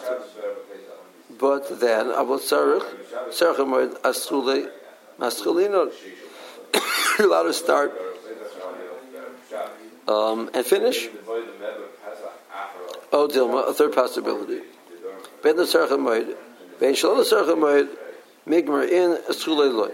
But 1.37 1.79
then, 1.79 2.07
about 2.11 2.41
tzarech, 2.41 2.85
tzarech 3.29 4.01
asule 4.01 4.69
maschulino. 5.19 5.91
You're 7.19 7.27
allowed 7.27 7.43
to 7.43 7.53
start 7.53 7.93
um, 10.07 10.49
and 10.53 10.65
finish. 10.65 11.07
Oh, 13.11 13.27
Dilma, 13.27 13.69
a 13.69 13.73
third 13.73 13.93
possibility. 13.93 14.61
Ben 15.41 15.55
ben 15.55 16.95
shalom 16.95 17.23
migmer 18.47 18.89
in 18.89 19.17
loy. 19.75 19.89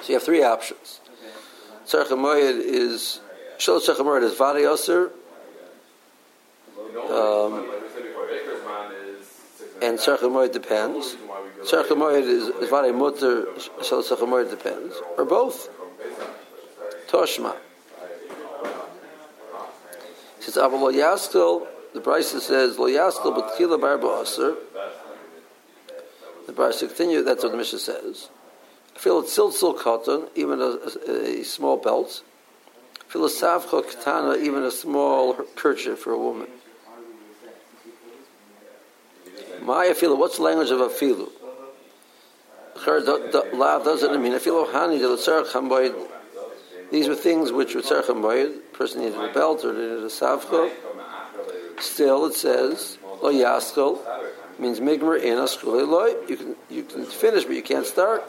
So 0.00 0.08
you 0.08 0.14
have 0.14 0.22
three 0.22 0.42
options. 0.42 1.00
Hamoed 1.86 2.60
is 2.60 3.20
shalom 3.58 3.80
hamoed 3.80 4.22
is 4.22 4.34
vadi. 4.34 4.64
Um, 7.10 7.66
and 9.82 9.98
Tzarech 9.98 10.52
depends. 10.52 11.16
Tzarech 11.62 12.22
is, 12.22 12.48
is 12.48 12.68
Vare 12.68 12.92
Mutter, 12.92 13.46
Shal 13.82 14.02
Tzarech 14.02 14.50
depends. 14.50 14.96
Or 15.16 15.24
both. 15.24 15.70
Toshma. 17.08 17.56
Says 20.40 20.56
Abba 20.56 20.76
Lo 20.76 20.90
the 20.90 22.00
Brisa 22.00 22.40
says, 22.40 22.78
Lo 22.78 22.86
Yaskel 22.86 23.36
B'tchila 23.36 23.80
Barba 23.80 24.20
Aser. 24.22 24.54
The 26.46 26.52
Brisa 26.52 26.86
continues, 26.88 27.24
that's 27.24 27.42
what 27.42 27.52
the 27.52 27.58
Mishnah 27.58 27.78
says. 27.78 28.28
Feel 28.94 29.20
it's 29.20 29.36
silsil 29.36 29.78
cotton, 29.78 30.28
even 30.34 30.60
a, 30.60 30.78
a, 31.08 31.40
a 31.40 31.44
small 31.44 31.76
belt. 31.76 32.22
Feel 33.06 33.24
a 33.24 33.28
savcha 33.28 33.82
katana, 33.88 34.36
even 34.36 34.64
a 34.64 34.70
small 34.70 35.34
kerchief 35.56 35.98
for 35.98 36.12
a 36.12 36.18
woman. 36.18 36.48
My 39.68 39.88
afilu, 39.88 40.16
what's 40.16 40.38
the 40.38 40.44
language 40.44 40.70
of 40.70 40.78
afilu? 40.78 41.28
Lav 43.52 43.84
doesn't 43.84 44.22
mean 44.22 44.32
afilu 44.32 44.66
hani 44.72 44.98
de 44.98 46.08
These 46.90 47.08
were 47.08 47.14
things 47.14 47.52
which 47.52 47.74
were 47.74 47.82
tzarech 47.82 48.04
hamboid. 48.04 48.72
Person 48.72 49.02
needed 49.02 49.18
a 49.18 49.30
belt 49.30 49.66
or 49.66 49.74
needed 49.74 49.98
a 49.98 50.06
savcha. 50.06 50.70
Still, 51.80 52.24
it 52.24 52.34
says 52.34 52.96
lo 53.22 53.30
yaskol 53.30 53.98
means 54.58 54.80
migmer 54.80 55.20
in 55.20 55.36
loy. 55.90 56.14
You 56.26 56.36
can 56.38 56.56
you 56.70 56.82
can 56.84 57.04
finish, 57.04 57.44
but 57.44 57.54
you 57.54 57.62
can't 57.62 57.84
start. 57.84 58.24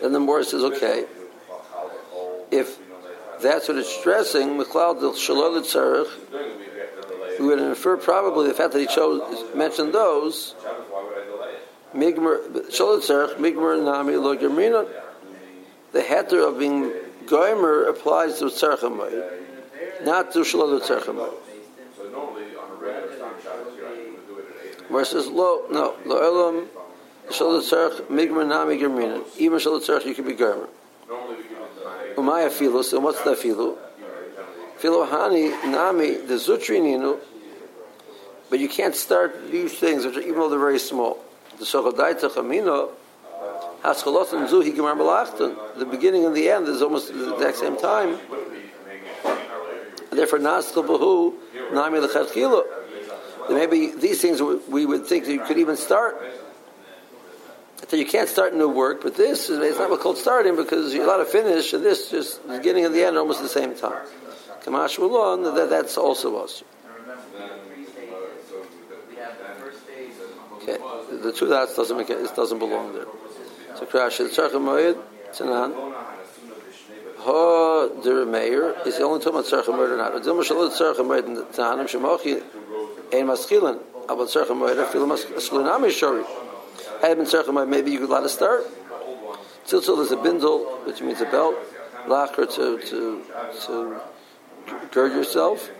Then 0.00 0.12
the 0.12 0.20
Morris 0.20 0.52
says, 0.52 0.62
okay, 0.62 1.06
if 2.52 2.78
that's 3.42 3.66
what 3.66 3.76
it's 3.76 3.92
stressing, 3.92 4.50
McLeod 4.50 5.00
Shalol 5.16 5.60
Tzarech, 5.62 6.65
we 7.38 7.46
would 7.46 7.60
infer 7.60 7.96
probably 7.96 8.48
the 8.48 8.54
fact 8.54 8.72
that 8.72 8.80
he 8.80 8.86
chose 8.86 9.54
mentioned 9.54 9.92
those. 9.92 10.54
Migmer 11.94 13.82
Nami 13.84 14.16
Lo. 14.16 14.34
The 15.92 16.00
heter 16.00 16.48
of 16.48 16.58
being 16.58 16.92
goimer 17.26 17.88
applies 17.88 18.38
to 18.38 18.46
Tzarech 18.46 18.82
not 20.04 20.32
to 20.32 20.40
Shalol 20.40 20.80
Tzarech 20.80 21.34
Versus 24.90 25.26
lo 25.26 25.66
no 25.70 25.96
lo 26.04 26.16
elam 26.18 26.68
shalot 27.28 27.62
tzarich 27.62 28.06
migmer 28.06 28.46
nami 28.46 28.78
germina. 28.78 29.24
Even 29.36 29.58
shalot 29.58 29.80
tzarich 29.80 30.04
you 30.04 30.14
can 30.14 30.24
be 30.24 30.34
germer. 30.34 30.68
Umaya 32.14 32.48
filus 32.50 32.92
and 32.92 33.02
what's 33.02 33.20
that 33.22 33.38
filu? 33.38 33.76
Filu 34.80 35.08
hani 35.08 35.50
nami 35.70 36.16
the 36.16 36.34
zutrininu. 36.34 37.18
But 38.48 38.60
you 38.60 38.68
can't 38.68 38.94
start 38.94 39.50
these 39.50 39.74
things, 39.74 40.04
which 40.04 40.16
are, 40.16 40.20
even 40.20 40.34
though 40.34 40.48
they're 40.48 40.58
very 40.58 40.78
small. 40.78 41.18
The 41.58 41.64
sochodaita 41.64 42.30
chamino 42.30 42.90
haschalot 43.82 44.32
and 44.32 44.48
zuhi 44.48 44.74
gemar 44.74 44.96
malachton. 44.96 45.78
The 45.78 45.86
beginning 45.86 46.24
and 46.24 46.34
the 46.34 46.48
end 46.48 46.68
is 46.68 46.82
almost 46.82 47.12
the 47.12 47.34
exact 47.34 47.58
same 47.58 47.76
time. 47.76 48.18
therefore, 50.10 50.38
naschal 50.38 50.86
bahu 50.86 51.72
nami 51.72 51.98
lechatchilo 51.98 52.64
maybe 53.50 53.92
these 53.92 54.20
things 54.20 54.42
we 54.42 54.86
would 54.86 55.06
think 55.06 55.24
that 55.26 55.32
you 55.32 55.40
could 55.40 55.58
even 55.58 55.76
start. 55.76 56.20
So 57.88 57.96
you 57.96 58.06
can't 58.06 58.28
start 58.28 58.54
new 58.54 58.68
work, 58.68 59.02
but 59.02 59.16
this 59.16 59.48
is 59.48 59.58
it's 59.60 59.78
not 59.78 59.90
what 59.90 60.00
called 60.00 60.18
starting 60.18 60.56
because 60.56 60.92
you're 60.92 61.04
allowed 61.04 61.18
to 61.18 61.24
finish, 61.24 61.72
and 61.72 61.84
this 61.84 62.10
just 62.10 62.42
the 62.46 62.56
beginning 62.56 62.84
and 62.84 62.94
the 62.94 63.04
end 63.04 63.16
are 63.16 63.20
almost 63.20 63.42
the 63.42 63.48
same 63.48 63.76
time. 63.76 64.04
Kamash 64.66 64.98
Mulon, 64.98 65.54
that, 65.54 65.70
that's 65.70 65.96
also 65.96 66.36
us. 66.36 66.62
Okay, 70.54 70.76
the 71.22 71.32
two 71.32 71.46
dots 71.46 71.76
doesn't 71.76 71.96
make 71.96 72.10
it, 72.10 72.18
it 72.18 72.34
doesn't 72.34 72.58
belong 72.58 72.92
there. 72.92 73.06
So 73.76 73.86
crash 73.86 74.18
the 74.18 74.24
Tzarcha 74.24 74.60
Moed, 74.60 75.00
Tanan. 75.32 75.94
Ha 77.18 77.88
der 78.02 78.26
Meir 78.26 78.74
is 78.84 78.98
the 78.98 79.04
only 79.04 79.24
time 79.24 79.34
Tzarcha 79.34 79.66
Moed 79.66 79.92
or 79.92 79.96
not. 79.96 80.12
Dilma 80.14 80.42
Shalot 80.42 80.72
Tzarcha 80.72 81.04
Moed 81.06 81.54
Tanim 81.54 81.86
Shemochi 81.86 82.42
ein 83.12 83.26
maschilin, 83.26 83.78
aber 84.08 84.24
tzarcha 84.24 84.56
moira 84.56 84.84
fil 84.86 85.06
maschilin 85.06 85.68
am 85.68 85.82
shori. 85.84 86.24
Had 87.00 87.16
been 87.16 87.26
tzarcha 87.26 87.52
moira, 87.52 87.66
maybe 87.66 87.90
you 87.90 88.00
could 88.00 88.10
let 88.10 88.24
it 88.24 88.28
start. 88.30 88.64
Tziltzil 89.66 90.00
is 90.00 90.12
a 90.12 90.16
bindle, 90.16 90.64
which 90.84 91.00
means 91.00 91.20
a 91.20 91.26
belt, 91.26 91.54
lacher 92.08 92.46
to 92.46 92.78
to 92.78 93.22
to 93.66 94.00
gird 94.90 95.12
yourself. 95.12 95.70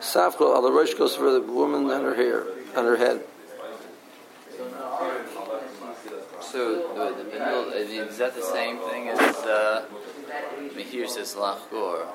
Safko 0.00 0.54
al 0.54 0.70
rosh 0.72 0.94
goes 0.94 1.14
for 1.14 1.30
the 1.30 1.40
woman 1.40 1.90
and 1.90 2.04
her 2.04 2.14
hair, 2.14 2.44
on 2.76 2.84
her 2.84 2.96
head. 2.96 3.22
So 6.40 6.94
the, 6.94 7.22
the 7.22 7.30
bindle, 7.30 7.70
is 7.72 8.16
that 8.18 8.34
the 8.34 8.42
same 8.42 8.78
thing 8.78 9.08
as? 9.08 9.20
Uh, 9.20 9.84
I 10.32 10.74
mean, 10.74 10.86
here 10.86 11.06
says 11.06 11.34
lachgor. 11.34 12.06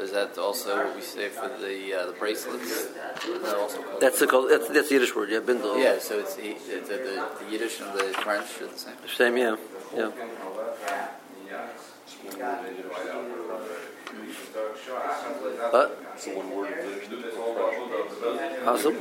Is 0.00 0.10
that 0.12 0.36
also 0.38 0.76
what 0.84 0.96
we 0.96 1.02
say 1.02 1.28
for 1.28 1.48
the 1.48 1.94
uh, 1.94 2.06
the 2.06 2.12
bracelets? 2.12 2.86
That 2.86 3.54
also 3.56 3.78
that's 4.00 4.18
the 4.18 4.26
that's, 4.26 4.68
that's 4.68 4.88
the 4.88 4.94
Yiddish 4.94 5.14
word, 5.14 5.30
yeah, 5.30 5.40
bindle. 5.40 5.78
Yeah, 5.78 5.98
so 5.98 6.18
it's, 6.18 6.36
it's 6.38 6.66
the, 6.88 6.96
the, 6.96 7.28
the 7.44 7.50
Yiddish 7.52 7.80
and 7.80 7.92
the 7.96 8.12
French 8.14 8.60
are 8.60 8.66
the 8.66 8.78
same. 8.78 8.96
Same, 9.14 9.36
yeah, 9.36 9.56
yeah. 9.96 10.10
Uh, 14.86 15.70
what? 15.70 15.98
Awesome. 18.66 18.96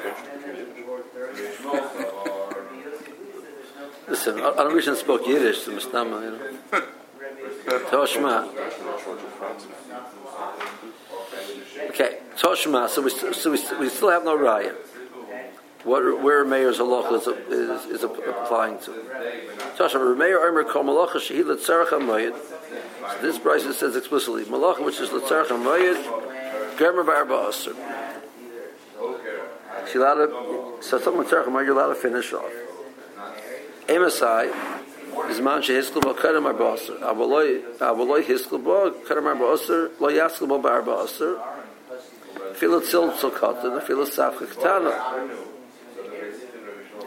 Listen, 4.08 4.40
I 4.40 4.56
don't 4.56 4.74
wish 4.74 4.88
I 4.88 4.96
spoke 4.96 5.28
Yiddish, 5.28 5.60
so 5.64 5.72
Mustama, 5.72 6.24
you 6.24 6.32
know. 6.32 6.82
Toshma. 7.90 8.48
Okay, 11.90 12.20
Toshma. 12.38 12.90
So 12.90 13.02
we, 13.02 13.10
so 13.10 13.52
we, 13.52 13.60
we 13.80 13.90
still 13.90 14.10
have 14.10 14.24
no 14.24 14.38
raya. 14.38 14.76
What 15.84 16.22
where 16.22 16.46
Meir's 16.46 16.80
halacha 16.80 17.16
is, 17.16 17.28
is, 17.28 17.86
is 17.88 18.04
applying 18.04 18.78
to? 18.80 18.94
So 19.76 19.88
this 23.22 23.38
Brisa 23.38 23.74
says 23.74 23.96
explicitly 23.98 24.46
Malacha, 24.46 24.84
which 24.86 25.00
is 25.02 25.10
Letzarach 25.10 25.48
Hamayid, 25.48 26.78
Germer 26.78 27.06
Barba 27.06 27.50
Aser. 27.50 27.76
She 29.92 29.98
allowed. 29.98 30.82
So 30.82 31.00
someone 31.00 31.26
Letzarach 31.26 31.48
Hamayid, 31.48 31.66
you're 31.66 31.78
allowed 31.78 31.94
to 31.94 31.96
finish 31.96 32.32
off. 32.32 32.52
Emasai 33.88 34.54
b'zman 35.12 35.62
shehiskul 35.62 36.02
bo 36.02 36.14
kadam 36.14 36.46
arba 36.46 36.76
aser. 36.76 36.94
Avaloi 37.02 38.24
hiskul 38.24 38.64
bo 38.64 38.92
kadam 39.06 39.26
arba 39.26 39.52
aser, 39.52 39.92
lo 40.00 40.08
yaskul 40.10 40.48
bo 40.48 40.60
barba 40.60 41.04
aser. 41.04 41.38
Filo 42.54 42.80
tzil 42.80 43.12
tzokatan, 43.12 43.82
filo 43.82 44.06
safka 44.06 44.48
katana. 44.48 45.52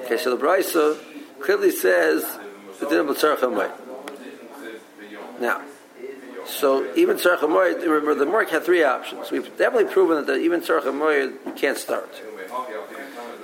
Okay, 0.06 0.18
so 0.18 0.36
the 0.36 0.40
Brisa 0.40 0.96
clearly 1.40 1.72
says 1.72 2.38
the 2.78 2.88
din 2.88 3.00
of 3.00 3.16
Now, 5.40 5.62
so 6.46 6.94
even 6.94 7.16
tzarech 7.16 7.40
remember 7.40 8.14
the 8.14 8.24
Mark 8.24 8.50
had 8.50 8.62
three 8.62 8.84
options. 8.84 9.32
We've 9.32 9.44
definitely 9.58 9.92
proven 9.92 10.24
that 10.24 10.36
even 10.36 10.60
tzarech 10.60 11.56
can't 11.56 11.76
start. 11.76 12.22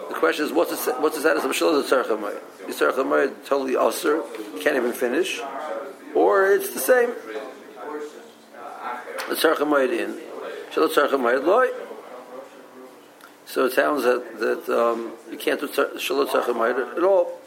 The 0.08 0.14
question 0.14 0.44
is, 0.44 0.52
what's 0.52 0.84
the, 0.84 0.92
what's 1.00 1.16
the 1.16 1.22
status 1.22 1.42
of 1.42 1.52
Shalom 1.52 1.82
Tzarech 1.82 2.04
HaMayit? 2.04 2.68
Is 2.68 2.76
Tzarech 2.76 3.44
totally 3.44 3.74
usher, 3.74 4.22
can't 4.60 4.76
even 4.76 4.92
finish? 4.92 5.40
Or 6.14 6.52
it's 6.52 6.72
the 6.72 6.78
same? 6.78 7.10
The 9.28 9.34
Tzarech 9.34 9.58
in, 9.98 10.20
Shalom 10.70 10.90
Tzarech 10.90 11.10
HaMayit 11.10 11.44
loy. 11.44 11.91
So 13.52 13.66
it 13.66 13.72
sounds 13.72 14.04
that, 14.04 14.38
that 14.38 14.68
um, 14.70 15.12
you 15.30 15.36
can't 15.36 15.60
do 15.60 15.68
Shalom 15.98 16.26
Tzarech 16.26 16.44
HaMayit 16.44 16.96
at 16.96 17.02
all. 17.02 17.38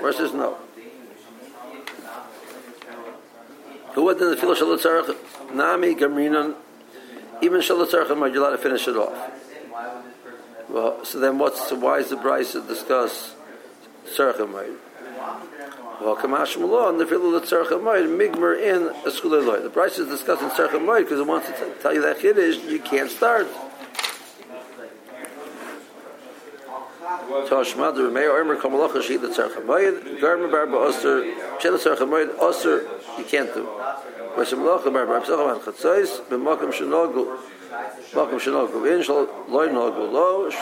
Versus 0.00 0.32
no. 0.32 0.56
Who 3.92 4.04
would 4.04 4.18
then 4.18 4.34
feel 4.38 4.54
Shalom 4.54 4.78
Tzarech 4.78 5.54
Nami 5.54 5.94
Gamrinan 5.94 6.54
even 7.42 7.60
Shalom 7.60 7.86
Tzarech 7.86 8.06
HaMayit 8.06 8.32
you're 8.32 8.42
allowed 8.42 8.56
to 8.56 8.58
finish 8.58 8.88
it 8.88 8.96
off. 8.96 9.30
Well, 10.70 11.04
so 11.04 11.20
then 11.20 11.38
what's 11.38 11.68
so 11.68 11.76
why 11.76 11.98
is 11.98 12.08
the 12.08 12.16
Brisa 12.16 12.52
to 12.52 12.66
discuss 12.66 13.34
Tzarchamayid? 14.06 14.76
Well, 16.00 16.16
Kamash 16.16 16.58
Malon, 16.58 16.96
the 16.96 17.04
Filu 17.04 17.36
of 17.36 17.42
Tzarchamayid, 17.42 18.08
Migmer 18.16 18.58
in 18.58 18.84
a 18.84 19.40
law. 19.42 19.60
The 19.60 19.68
Brisa 19.68 19.98
is 19.98 20.08
discussing 20.08 20.48
Tzarchamayid 20.48 21.00
because 21.00 21.20
it 21.20 21.26
wants 21.26 21.48
to 21.48 21.52
t- 21.52 21.82
tell 21.82 21.92
you 21.92 22.00
that 22.00 22.18
Kiddush, 22.18 22.64
you 22.64 22.80
can't 22.80 23.10
start. 23.10 23.46
The 27.28 27.54
Omer 27.54 28.56
Garma 28.56 30.50
Barba 30.50 30.76
Oster, 30.76 31.24
Oster, 32.40 32.86
you 33.18 33.24
can't 33.24 33.52
do. 33.52 33.68
Malacha 34.34 34.90
Barba 34.90 35.20
Chatzais, 35.20 36.20
B'makam 36.28 36.72
Shanogu. 36.72 37.38
In 38.10 39.02
shall 39.02 39.28
loy 39.48 39.68
nagu 39.68 40.10
lo, 40.10 40.46
in 40.46 40.52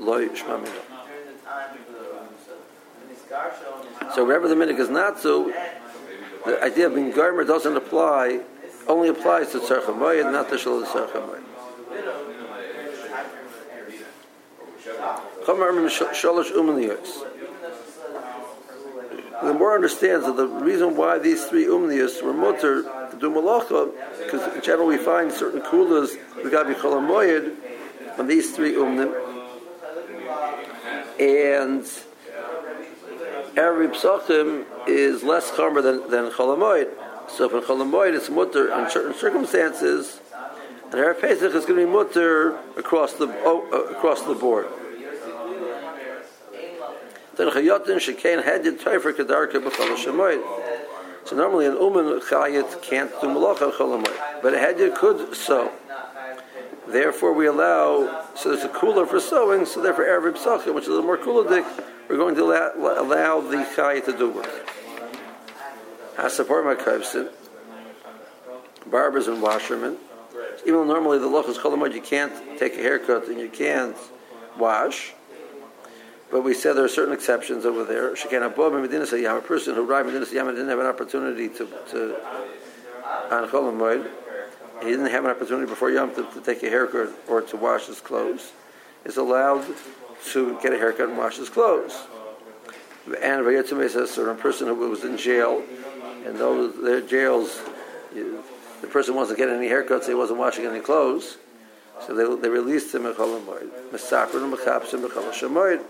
loy 0.00 0.28
shmamina. 0.28 0.82
So 4.14 4.24
wherever 4.24 4.48
the 4.48 4.56
minik 4.56 4.80
is 4.80 4.88
not 4.88 5.20
so, 5.20 5.52
the 6.44 6.60
idea 6.64 6.86
of 6.88 6.96
being 6.96 7.12
garmer 7.12 7.46
doesn't 7.46 7.76
apply, 7.76 8.40
only 8.88 9.08
applies 9.08 9.52
to 9.52 9.60
tzercha 9.60 9.96
mayid, 9.96 10.32
not 10.32 10.48
to 10.48 10.58
shal 10.58 10.78
l'tzercha 10.78 11.12
mayid. 11.12 11.44
Chomer 11.88 12.04
shalosh 13.68 13.88
umaniyos. 13.88 14.77
The 19.42 19.54
more 19.54 19.74
understands 19.74 20.26
that 20.26 20.36
the 20.36 20.46
reason 20.46 20.96
why 20.96 21.18
these 21.18 21.44
three 21.46 21.66
umniyos 21.66 22.22
were 22.22 22.32
mutter 22.32 22.82
do 23.18 23.30
malacha, 23.30 23.92
because 24.24 24.54
in 24.54 24.62
general 24.62 24.86
we 24.88 24.96
find 24.96 25.32
certain 25.32 25.60
kulas 25.60 26.16
we 26.42 26.50
got 26.50 26.64
to 26.64 26.68
be 26.70 26.74
cholamoyed 26.74 27.54
on 28.18 28.26
these 28.26 28.54
three 28.54 28.74
umnim, 28.74 29.14
and 31.18 31.84
every 33.56 33.88
psachim 33.88 34.64
is 34.86 35.22
less 35.22 35.50
chomer 35.52 35.82
than 35.82 36.10
than 36.10 36.30
cholamoyed. 36.30 36.88
So 37.28 37.44
if 37.46 37.52
in 37.52 37.60
cholamoyed 37.62 38.14
it's 38.14 38.28
mutter 38.28 38.72
in 38.72 38.90
certain 38.90 39.14
circumstances, 39.14 40.20
And 40.90 41.00
Erev 41.00 41.20
Pesach 41.20 41.54
is 41.54 41.66
going 41.66 41.80
to 41.80 41.86
be 41.86 41.92
mutter 41.92 42.56
across 42.78 43.12
the 43.12 43.26
uh, 43.28 43.92
across 43.92 44.22
the 44.22 44.34
board. 44.34 44.68
Then 44.68 45.04
chayotin 45.12 45.56
shekain 45.56 45.56
hadid 45.56 45.56
toifer 45.58 46.36
kedarka 46.54 46.74
b'chol 46.74 47.24
shemoid. 47.24 47.27
So 47.38 47.44
normally 51.36 51.66
an 51.66 51.74
uman 51.74 52.20
chayit 52.20 52.82
can't 52.82 53.10
do 53.20 53.28
malacha 53.28 53.72
cholamoid, 53.72 54.42
but 54.42 54.54
a 54.54 54.56
hadid 54.56 54.96
could 54.96 55.36
sew. 55.36 55.70
Therefore, 56.88 57.32
we 57.32 57.46
allow. 57.46 58.26
So 58.34 58.50
there's 58.50 58.64
a 58.64 58.68
cooler 58.68 59.06
for 59.06 59.20
sewing. 59.20 59.66
So 59.66 59.80
therefore, 59.80 60.06
Erev 60.06 60.36
Pesachim, 60.36 60.74
which 60.74 60.88
is 60.88 60.96
a 60.96 61.02
more 61.02 61.16
cooler, 61.16 61.44
we're 62.08 62.16
going 62.16 62.34
to 62.34 62.42
allow, 62.42 63.02
allow 63.02 63.40
the 63.40 63.64
chayit 63.76 64.06
to 64.06 64.18
do 64.18 64.30
work. 64.30 64.68
Hasapor 66.16 66.74
Makavsin, 66.74 67.30
barbers 68.90 69.28
and 69.28 69.40
washermen. 69.40 69.96
Even 70.62 70.74
though 70.74 70.84
normally 70.84 71.18
the 71.18 71.28
loch 71.28 71.48
is 71.48 71.56
cholamod, 71.56 71.94
you 71.94 72.00
can't 72.00 72.32
take 72.58 72.74
a 72.74 72.82
haircut 72.82 73.28
and 73.28 73.38
you 73.38 73.48
can't 73.48 73.96
wash. 74.58 75.14
But 76.30 76.42
we 76.42 76.52
said 76.52 76.76
there 76.76 76.84
are 76.84 76.88
certain 76.88 77.14
exceptions 77.14 77.64
over 77.64 77.84
there. 77.84 78.14
Shekan 78.14 78.42
Abba 78.42 78.70
Medina 78.70 79.04
Sayyam, 79.04 79.38
a 79.38 79.40
person 79.40 79.74
who 79.74 79.88
arrived 79.88 80.08
in 80.08 80.14
Medina 80.14 80.30
Sayyam 80.30 80.50
didn't 80.50 80.68
have 80.68 80.78
an 80.78 80.86
opportunity 80.86 81.48
to, 81.48 81.64
on. 83.32 84.08
He 84.80 84.90
didn't 84.90 85.06
have 85.06 85.24
an 85.24 85.30
opportunity 85.30 85.66
before 85.66 85.90
Yom 85.90 86.14
to, 86.14 86.22
to 86.34 86.40
take 86.40 86.62
a 86.62 86.68
haircut 86.68 87.10
or 87.28 87.40
to 87.42 87.56
wash 87.56 87.86
his 87.86 88.00
clothes. 88.00 88.52
Is 89.04 89.16
allowed 89.16 89.64
to 90.32 90.58
get 90.62 90.72
a 90.72 90.76
haircut 90.76 91.08
and 91.08 91.16
wash 91.16 91.36
his 91.36 91.48
clothes. 91.48 91.96
And 93.06 93.44
Vayatzim 93.44 93.88
says, 93.88 94.18
a 94.18 94.34
person 94.34 94.68
who 94.68 94.74
was 94.74 95.04
in 95.04 95.16
jail 95.16 95.62
and 96.26 96.36
those 96.36 96.80
their 96.82 97.00
jails, 97.00 97.58
the 98.12 98.86
person 98.88 99.14
wasn't 99.14 99.38
getting 99.38 99.54
any 99.54 99.68
haircuts, 99.68 100.06
he 100.06 100.14
wasn't 100.14 100.38
washing 100.38 100.66
any 100.66 100.80
clothes, 100.80 101.38
so 102.06 102.14
they, 102.14 102.42
they 102.42 102.48
released 102.48 102.94
him 102.94 103.02
mechol 103.02 103.40
hamoed. 103.40 103.70
Mesakron 103.90 104.44
and 104.44 104.52
mechapsim 104.52 105.08
shamoed. 105.32 105.82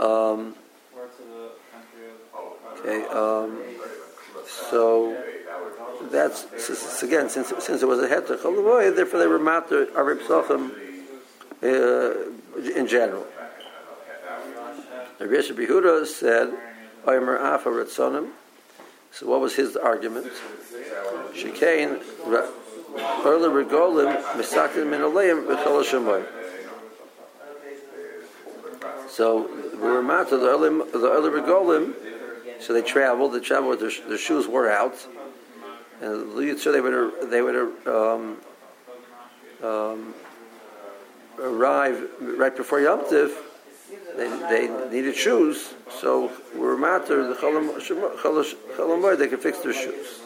Um, 0.00 0.54
okay, 2.78 3.04
um, 3.06 3.62
so 4.70 5.16
that's 6.10 6.46
so 6.58 7.06
again 7.06 7.28
since 7.28 7.52
since 7.60 7.82
it 7.82 7.86
was 7.86 8.00
a 8.00 8.08
heter 8.08 8.36
chol 8.36 8.94
therefore 8.94 9.20
they 9.20 9.26
were 9.26 9.38
matter 9.38 9.86
arib 9.86 10.20
uh, 11.62 12.76
in 12.76 12.86
general. 12.86 13.26
Rabbi 15.20 15.34
Yehuda 15.34 16.06
said 16.06 16.52
Omer 17.06 17.38
Afa 17.38 17.70
Ritzonim. 17.70 18.30
So 19.12 19.26
what 19.26 19.40
was 19.40 19.54
his 19.54 19.76
argument? 19.76 20.32
Shekain 21.32 22.02
early 23.24 23.64
regolim 23.64 24.22
misakin 24.34 24.90
min 24.90 25.00
aleim 25.00 25.46
b'chol. 25.46 26.43
So 29.14 29.48
we 29.72 29.78
were 29.78 30.02
the 30.02 30.48
early 30.54 30.70
the 30.90 31.10
early 31.10 31.30
regolim. 31.30 31.94
So 32.60 32.72
they 32.72 32.82
traveled. 32.82 33.34
They 33.34 33.40
traveled 33.40 33.78
their, 33.78 33.90
their 34.08 34.18
shoes 34.18 34.48
wore 34.48 34.68
out, 34.68 34.96
and 36.00 36.58
so 36.58 36.72
they 36.72 36.80
would 36.80 37.30
they 37.30 37.42
would 37.42 37.56
um, 37.86 38.38
um, 39.62 40.14
arrive 41.38 42.10
right 42.20 42.56
before 42.56 42.80
Yom 42.80 43.08
Tiv 43.08 43.30
they, 44.16 44.28
they 44.48 44.90
needed 44.90 45.16
shoes, 45.16 45.74
so 45.90 46.32
we're 46.54 46.76
matter 46.76 47.26
the 47.26 47.34
chalamoy 47.34 49.18
they 49.18 49.28
can 49.28 49.38
fix 49.38 49.58
their 49.58 49.72
shoes. 49.72 50.20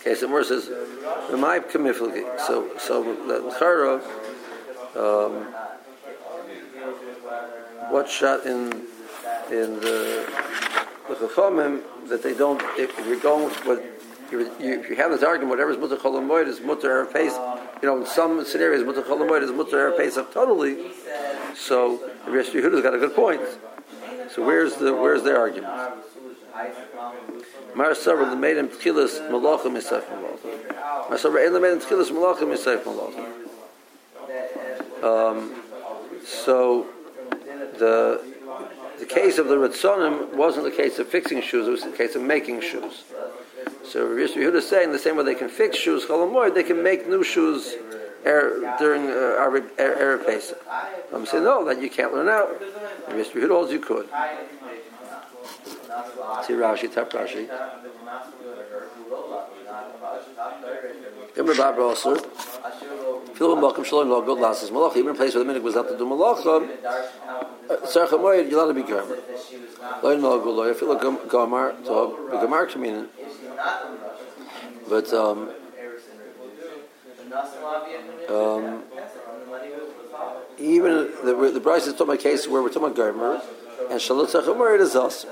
Okay, 0.00 0.14
so 0.14 0.28
more 0.28 0.44
says 0.44 0.68
my 1.36 1.58
kamiflagi. 1.60 2.38
So 2.40 2.76
so 2.78 3.02
the 3.26 3.56
chara, 3.58 4.00
um, 4.96 5.32
what 7.90 8.08
shot 8.08 8.46
in 8.46 8.72
in 9.50 9.80
the 9.80 10.30
the 11.08 11.14
chachamim 11.14 11.82
that 12.08 12.22
they 12.22 12.34
don't 12.34 12.62
if 12.78 12.96
you're 13.06 13.20
going 13.20 13.52
with 13.66 13.82
you, 14.30 14.50
if 14.60 14.88
you 14.88 14.96
have 14.96 15.10
this 15.10 15.22
argument, 15.22 15.50
whatever 15.50 15.70
is 15.70 15.78
mutter 15.78 15.96
cholamoid 15.96 16.46
is 16.46 16.60
mutter 16.60 17.04
pace. 17.06 17.34
You 17.82 17.88
know, 17.88 17.98
in 18.00 18.06
some 18.06 18.44
scenarios, 18.44 18.84
mutter 18.84 19.02
cholamoid 19.02 19.42
is 19.42 19.52
mutter 19.52 19.92
pace 19.92 20.16
up 20.16 20.32
totally. 20.32 20.92
So 21.54 22.10
Rish 22.26 22.50
Yehuda's 22.50 22.82
got 22.82 22.94
a 22.94 22.98
good 22.98 23.14
point. 23.14 23.42
So 24.30 24.44
where's 24.44 24.76
the 24.76 24.94
where's 24.94 25.22
their 25.22 25.38
argument? 25.38 25.72
Mar 27.74 27.94
the 27.94 28.36
made 28.36 28.56
him 28.56 28.68
tchilas 28.68 29.20
malachim 29.30 29.76
misayf 29.76 30.04
malachim. 30.04 31.10
Mar 31.10 31.50
the 31.50 31.60
made 31.60 31.72
him 31.72 31.80
tchilas 31.80 32.10
malachim 32.10 32.52
misayf 32.54 32.82
malachim. 32.82 33.33
Um, 35.04 35.54
so 36.24 36.86
the 37.78 38.22
the 38.98 39.04
case 39.04 39.36
of 39.36 39.48
the 39.48 39.56
Ritzonim 39.56 40.34
wasn't 40.34 40.64
the 40.64 40.70
case 40.70 40.98
of 40.98 41.08
fixing 41.08 41.42
shoes; 41.42 41.68
it 41.68 41.70
was 41.70 41.82
the 41.82 41.90
case 41.90 42.14
of 42.14 42.22
making 42.22 42.62
shoes. 42.62 43.04
So 43.84 44.06
Rabbi 44.06 44.32
Yehuda 44.32 44.56
is 44.56 44.68
saying 44.68 44.92
the 44.92 44.98
same 44.98 45.16
way 45.16 45.24
they 45.24 45.34
can 45.34 45.50
fix 45.50 45.76
shoes 45.76 46.06
cholamoid, 46.06 46.54
they 46.54 46.62
can 46.62 46.82
make 46.82 47.06
new 47.06 47.22
shoes 47.22 47.74
er, 48.24 48.74
during 48.78 49.10
uh, 49.10 49.36
Arab 49.38 49.70
er, 49.78 50.22
Pesach. 50.24 50.58
I'm 51.12 51.26
saying 51.26 51.44
no, 51.44 51.64
that 51.66 51.82
you 51.82 51.90
can't 51.90 52.14
learn 52.14 52.28
out. 52.28 52.48
Rabbi 53.08 53.22
Yehuda 53.22 53.48
holds 53.48 53.72
you 53.72 53.80
could. 53.80 54.06
See 56.46 56.54
Rashi, 56.54 56.92
Tap 56.92 57.10
Rashi. 57.10 57.48
Shalom 61.34 61.56
God 61.56 61.76
Lasses 64.38 64.70
Malach. 64.70 64.96
Even 64.96 65.10
a 65.10 65.14
place 65.14 65.34
where 65.34 65.42
the 65.42 65.44
minute 65.44 65.64
was 65.64 65.74
up 65.74 65.88
to 65.88 65.98
do 65.98 66.04
Malachim. 66.06 66.68
Tzarcha 67.66 68.10
Moed, 68.10 68.48
you're 68.48 68.60
allowed 68.60 68.72
to 68.72 68.74
be 68.74 68.82
Gomer. 68.82 69.16
Feel 70.74 70.94
like 70.94 71.02
Gomer 71.28 72.66
communion. 72.66 73.08
But 74.88 75.12
um, 75.12 75.50
um, 78.28 78.84
even 80.58 81.10
the 81.24 81.34
the 81.52 81.60
Brisa 81.60 81.88
is 81.88 81.94
talking 81.94 82.02
about 82.02 82.20
a 82.20 82.22
case 82.22 82.46
where 82.46 82.62
we're 82.62 82.68
talking 82.68 82.92
about 82.92 83.42
and 83.90 84.00
Shalot 84.00 84.28
Tzarcha 84.30 84.74
it 84.76 84.80
is 84.80 84.94
us. 84.94 85.26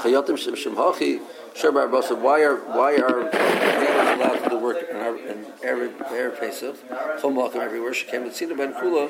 Chayotim 0.00 0.36
Shem 0.56 0.74
Hachi. 0.74 1.20
Sure, 1.54 1.70
why 1.70 2.42
are 2.42 2.56
why 2.56 2.96
are 2.96 3.91
allowed 4.12 4.48
to 4.48 4.56
work 4.56 4.78
in, 4.90 4.96
our, 4.96 5.16
in 5.16 5.46
every 5.62 5.90
every 6.06 6.36
Pesach? 6.36 6.76
Chol 7.20 7.54
everywhere. 7.56 7.94
She 7.94 8.06
came 8.06 8.24
to 8.24 8.30
Tzina 8.30 8.56
Ben 8.56 8.72
Kula. 8.72 9.08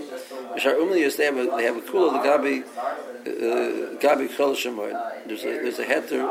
Mishar 0.55 0.77
Umliyus 0.77 1.17
they 1.17 1.25
have 1.25 1.37
a 1.37 1.45
they 1.57 1.65
have 1.65 1.77
a 1.77 1.81
Kula 1.81 2.13
the 2.13 2.29
Gabi 2.29 2.65
uh, 2.65 3.99
Gabi 3.99 4.29
Shemoid. 4.29 5.27
There's 5.27 5.45
a 5.45 5.47
there's 5.47 5.79
a 5.79 5.85
heter. 5.85 6.29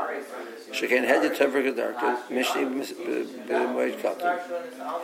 head 0.89 1.23
Hedya 1.23 1.37
Tever 1.37 1.61
Gedarka 1.61 2.27
Mishni 2.27 2.65
B'Moed 3.47 3.99
Katan. 4.01 4.39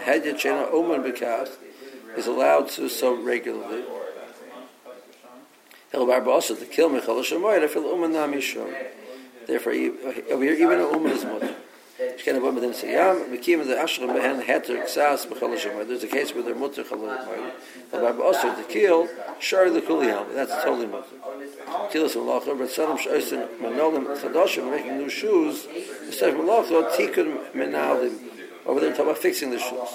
Hedya 0.03 0.33
Chena 0.33 0.71
Omen 0.71 1.03
B'Kas 1.03 1.49
is 2.15 2.27
allowed 2.27 2.69
to 2.69 2.89
sow 2.89 3.21
regularly. 3.21 3.83
Hel 5.91 6.11
also 6.29 6.55
to 6.55 6.65
kill 6.65 6.89
Shemoid. 6.89 7.63
I 7.63 7.67
feel 7.67 7.85
Omen 7.85 8.13
Nami. 8.13 8.41
Therefore, 9.47 9.71
over 10.29 10.43
here, 10.43 10.53
even 10.53 10.79
a 10.81 10.89
woman 10.89 11.13
is 11.13 11.23
mutter. 11.23 11.55
Ich 11.99 12.23
kenne 12.23 12.41
wohl 12.43 12.51
mit 12.51 12.63
dem 12.63 12.73
sie 12.73 12.91
ja, 12.91 13.15
wir 13.27 13.39
kimen 13.39 13.67
der 13.67 13.83
Asher 13.83 14.05
behen 14.05 14.21
Herrn 14.21 14.47
Hatter 14.47 14.77
Xas 14.85 15.27
mit 15.27 15.39
Khalil 15.39 15.57
Jamal. 15.57 15.83
There's 15.83 16.03
a 16.03 16.07
case 16.07 16.31
with 16.35 16.45
their 16.45 16.53
mother 16.53 16.83
Khalil 16.83 17.07
Jamal. 17.07 17.51
But 17.89 18.03
I've 18.03 18.19
also 18.19 18.53
the 18.53 18.63
kill 18.63 19.07
share 19.39 19.71
the 19.71 19.81
kill. 19.81 20.25
That's 20.35 20.53
totally 20.63 20.85
mutter. 20.85 21.15
Kill 21.91 22.05
us 22.05 22.13
a 22.13 22.19
lot 22.19 22.47
of 22.47 22.59
but 22.59 22.69
some 22.69 22.97
shoes 22.99 23.31
and 23.31 23.49
my 23.59 23.69
making 24.69 24.97
new 24.99 25.09
shoes. 25.09 25.67
instead 26.05 26.35
of 26.35 26.45
lost 26.45 26.69
a 26.69 26.87
ticket 26.95 27.55
men 27.55 27.71
now 27.71 27.95
them 27.95 28.19
over 28.67 28.79
the 28.79 28.93
top 28.93 29.07
of 29.07 29.17
fixing 29.17 29.49
the 29.49 29.57
shoes. 29.57 29.89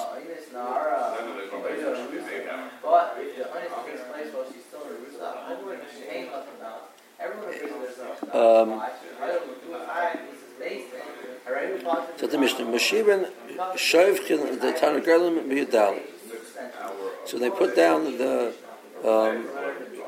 Um 8.33 8.83
Mishnah, 12.43 12.65
Moshivan 12.65 13.31
Shovchin 13.77 14.61
the 14.61 14.73
Tanagelim 14.73 15.47
B'Yudal. 15.47 16.01
So 17.25 17.39
they 17.39 17.51
put 17.51 17.77
down 17.77 18.19
the, 18.19 18.53
um, 19.05 19.47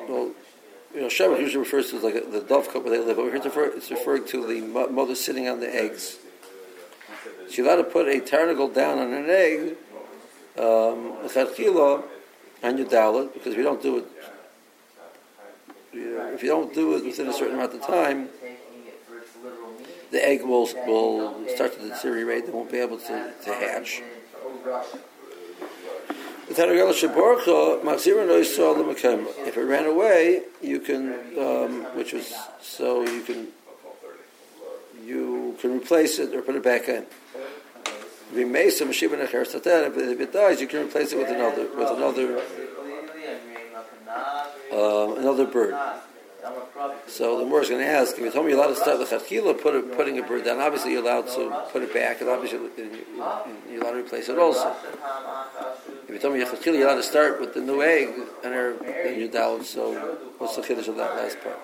well, 0.08 0.32
you 0.92 1.00
know, 1.00 1.06
Shavach 1.06 1.38
usually 1.38 1.62
refers 1.62 1.90
to 1.90 2.00
like 2.00 2.32
the 2.32 2.40
dove 2.40 2.72
cup 2.72 2.82
where 2.84 2.98
they 2.98 3.04
live. 3.04 3.20
Over 3.20 3.30
here 3.30 3.36
it's 3.36 3.46
it's 3.76 3.90
referring 3.92 4.26
to 4.26 4.44
the 4.46 4.60
mother 4.88 5.14
sitting 5.14 5.48
on 5.48 5.60
the 5.60 5.72
eggs. 5.72 6.18
You're 7.50 7.66
allowed 7.66 7.76
to 7.76 7.84
put 7.84 8.08
a 8.08 8.20
tarnagle 8.20 8.74
down 8.74 8.98
on 8.98 9.12
an 9.12 9.30
egg, 9.30 9.76
um, 10.58 11.18
you 12.78 12.84
dial 12.84 13.20
it, 13.20 13.34
because 13.34 13.52
if 13.52 13.58
you 13.58 13.62
don't 13.62 13.80
do 13.80 13.98
it, 13.98 14.06
you 15.92 16.16
know, 16.16 16.32
if 16.34 16.42
you 16.42 16.48
don't 16.48 16.74
do 16.74 16.96
it 16.96 17.04
within 17.04 17.28
a 17.28 17.32
certain 17.32 17.54
amount 17.54 17.74
of 17.74 17.86
time, 17.86 18.28
the 20.14 20.24
egg 20.24 20.42
will 20.42 20.68
will 20.86 21.34
start 21.48 21.74
to 21.74 21.88
deteriorate. 21.88 22.46
They 22.46 22.52
won't 22.52 22.70
be 22.70 22.78
able 22.78 22.98
to, 22.98 23.32
to 23.44 23.50
hatch. 23.52 24.00
If 29.48 29.56
it 29.56 29.64
ran 29.64 29.86
away, 29.86 30.42
you 30.62 30.78
can, 30.78 31.02
um, 31.36 31.84
which 31.96 32.12
was 32.12 32.32
so 32.60 33.02
you 33.02 33.22
can 33.22 33.48
you 35.04 35.56
can 35.60 35.78
replace 35.78 36.20
it 36.20 36.32
or 36.32 36.42
put 36.42 36.54
it 36.54 36.62
back 36.62 36.88
in. 36.88 37.06
If 40.12 40.20
it 40.20 40.32
dies, 40.32 40.60
you 40.60 40.68
can 40.68 40.80
replace 40.86 41.12
it 41.12 41.18
with 41.18 41.28
another 41.28 41.66
with 41.76 41.90
another 41.90 42.40
uh, 44.72 45.14
another 45.18 45.46
bird. 45.46 45.74
So 47.06 47.38
the 47.38 47.46
more 47.46 47.62
is 47.62 47.68
going 47.68 47.80
to 47.80 47.86
ask, 47.86 48.16
if 48.16 48.20
you 48.20 48.30
told 48.30 48.46
me 48.46 48.52
you're 48.52 48.60
allowed 48.60 48.74
to 48.74 48.80
start 48.80 48.98
the 48.98 49.04
chachila, 49.04 49.60
put 49.60 49.74
it, 49.74 49.96
putting 49.96 50.18
a 50.18 50.22
bird 50.22 50.44
down, 50.44 50.60
obviously 50.60 50.92
you're 50.92 51.02
allowed 51.02 51.26
to 51.28 51.68
put 51.72 51.82
it 51.82 51.92
back, 51.94 52.20
and 52.20 52.28
obviously 52.28 52.58
you're 53.70 53.80
allowed 53.80 53.92
to 53.92 53.98
replace 53.98 54.28
it 54.28 54.38
also. 54.38 54.74
If 56.04 56.10
you 56.10 56.18
told 56.18 56.34
me 56.34 56.44
chachila, 56.44 56.74
you're 56.78 56.86
allowed 56.88 56.96
to 56.96 57.02
start 57.02 57.40
with 57.40 57.54
the 57.54 57.60
new 57.60 57.82
egg, 57.82 58.08
and 58.44 58.52
then 58.52 59.18
you're 59.18 59.28
down, 59.28 59.64
so 59.64 59.94
what's 60.38 60.56
the 60.56 60.62
chiddush 60.62 60.88
of 60.88 60.96
that 60.96 61.16
last 61.16 61.38
part? 61.42 61.58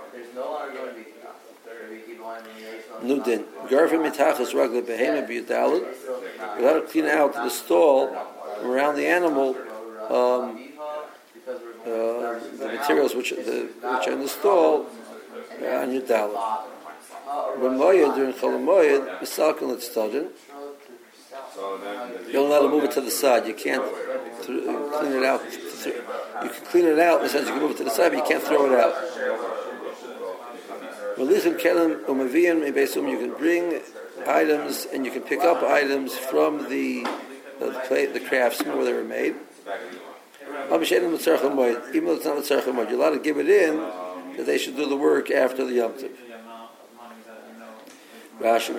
Nudin. 3.03 3.45
Garfim 3.69 4.03
mitachas 4.09 4.53
ragla 4.53 4.83
behema 4.83 5.27
biyudalid. 5.27 5.85
You 6.57 6.63
got 6.63 6.75
to 6.75 6.83
clean 6.83 7.07
out 7.07 7.33
the 7.33 7.49
stall 7.49 8.15
around 8.63 8.97
the 8.97 9.07
animal, 9.07 9.57
um, 10.09 10.70
the 12.59 12.69
materials 12.69 13.15
which, 13.15 13.31
the, 13.31 13.69
which 13.83 14.09
are 14.09 14.13
in 14.13 14.21
the 14.21 14.29
stall 14.29 14.87
uh, 15.63 15.67
on 15.67 15.93
your 15.93 16.03
dalit. 16.03 16.37
When 17.59 17.79
moyed 17.79 18.15
during 18.15 18.35
cholamoyed, 18.35 19.21
misalkin 19.21 19.69
l'tztadin. 19.69 20.29
You're 22.33 22.47
allowed 22.47 22.63
to 22.63 22.69
move 22.69 22.85
it 22.85 22.93
to 22.93 23.01
the 23.01 23.11
side. 23.11 23.45
You 23.47 23.55
can't 23.55 23.83
th- 24.43 24.65
clean 24.93 25.13
it 25.13 25.25
out. 25.25 25.43
You 26.43 26.51
can 26.51 26.65
clean 26.67 26.87
it 26.87 26.99
out 26.99 27.19
in 27.19 27.25
the 27.25 27.29
sense 27.29 27.47
you 27.47 27.53
can 27.53 27.63
move 27.63 27.73
it 27.73 27.77
to 27.79 27.85
the 27.85 27.91
side, 27.91 28.13
but 28.13 28.19
you 28.19 28.25
can't 28.25 28.43
throw 28.43 28.67
it 28.67 28.73
out. 28.79 28.95
You 31.19 31.27
can 33.19 33.35
bring 33.37 33.81
items 34.27 34.87
and 34.93 35.05
you 35.05 35.13
can 35.13 35.23
pick 35.23 35.41
up 35.41 35.63
items 35.63 36.17
from 36.17 36.69
the 36.69 37.05
the, 37.61 37.71
play, 37.87 38.07
the 38.07 38.21
crafts 38.21 38.63
where 38.65 38.85
they 38.85 38.93
were 38.93 39.05
made. 39.05 39.37
Even 41.95 42.05
though 42.07 42.15
it's 42.15 42.25
not 42.25 42.39
a 42.39 42.41
tzarech 42.41 42.67
you're 42.91 42.99
allowed 42.99 43.11
to 43.11 43.19
give 43.19 43.39
it 43.39 43.49
in 43.49 43.77
that 44.37 44.47
they 44.47 44.59
should 44.59 44.77
do 44.77 44.89
the 44.89 44.97
work 44.97 45.31
after 45.31 45.65
the 45.65 45.75
Yom 45.75 45.93
Tov. 45.93 46.11
Rashi 48.41 48.73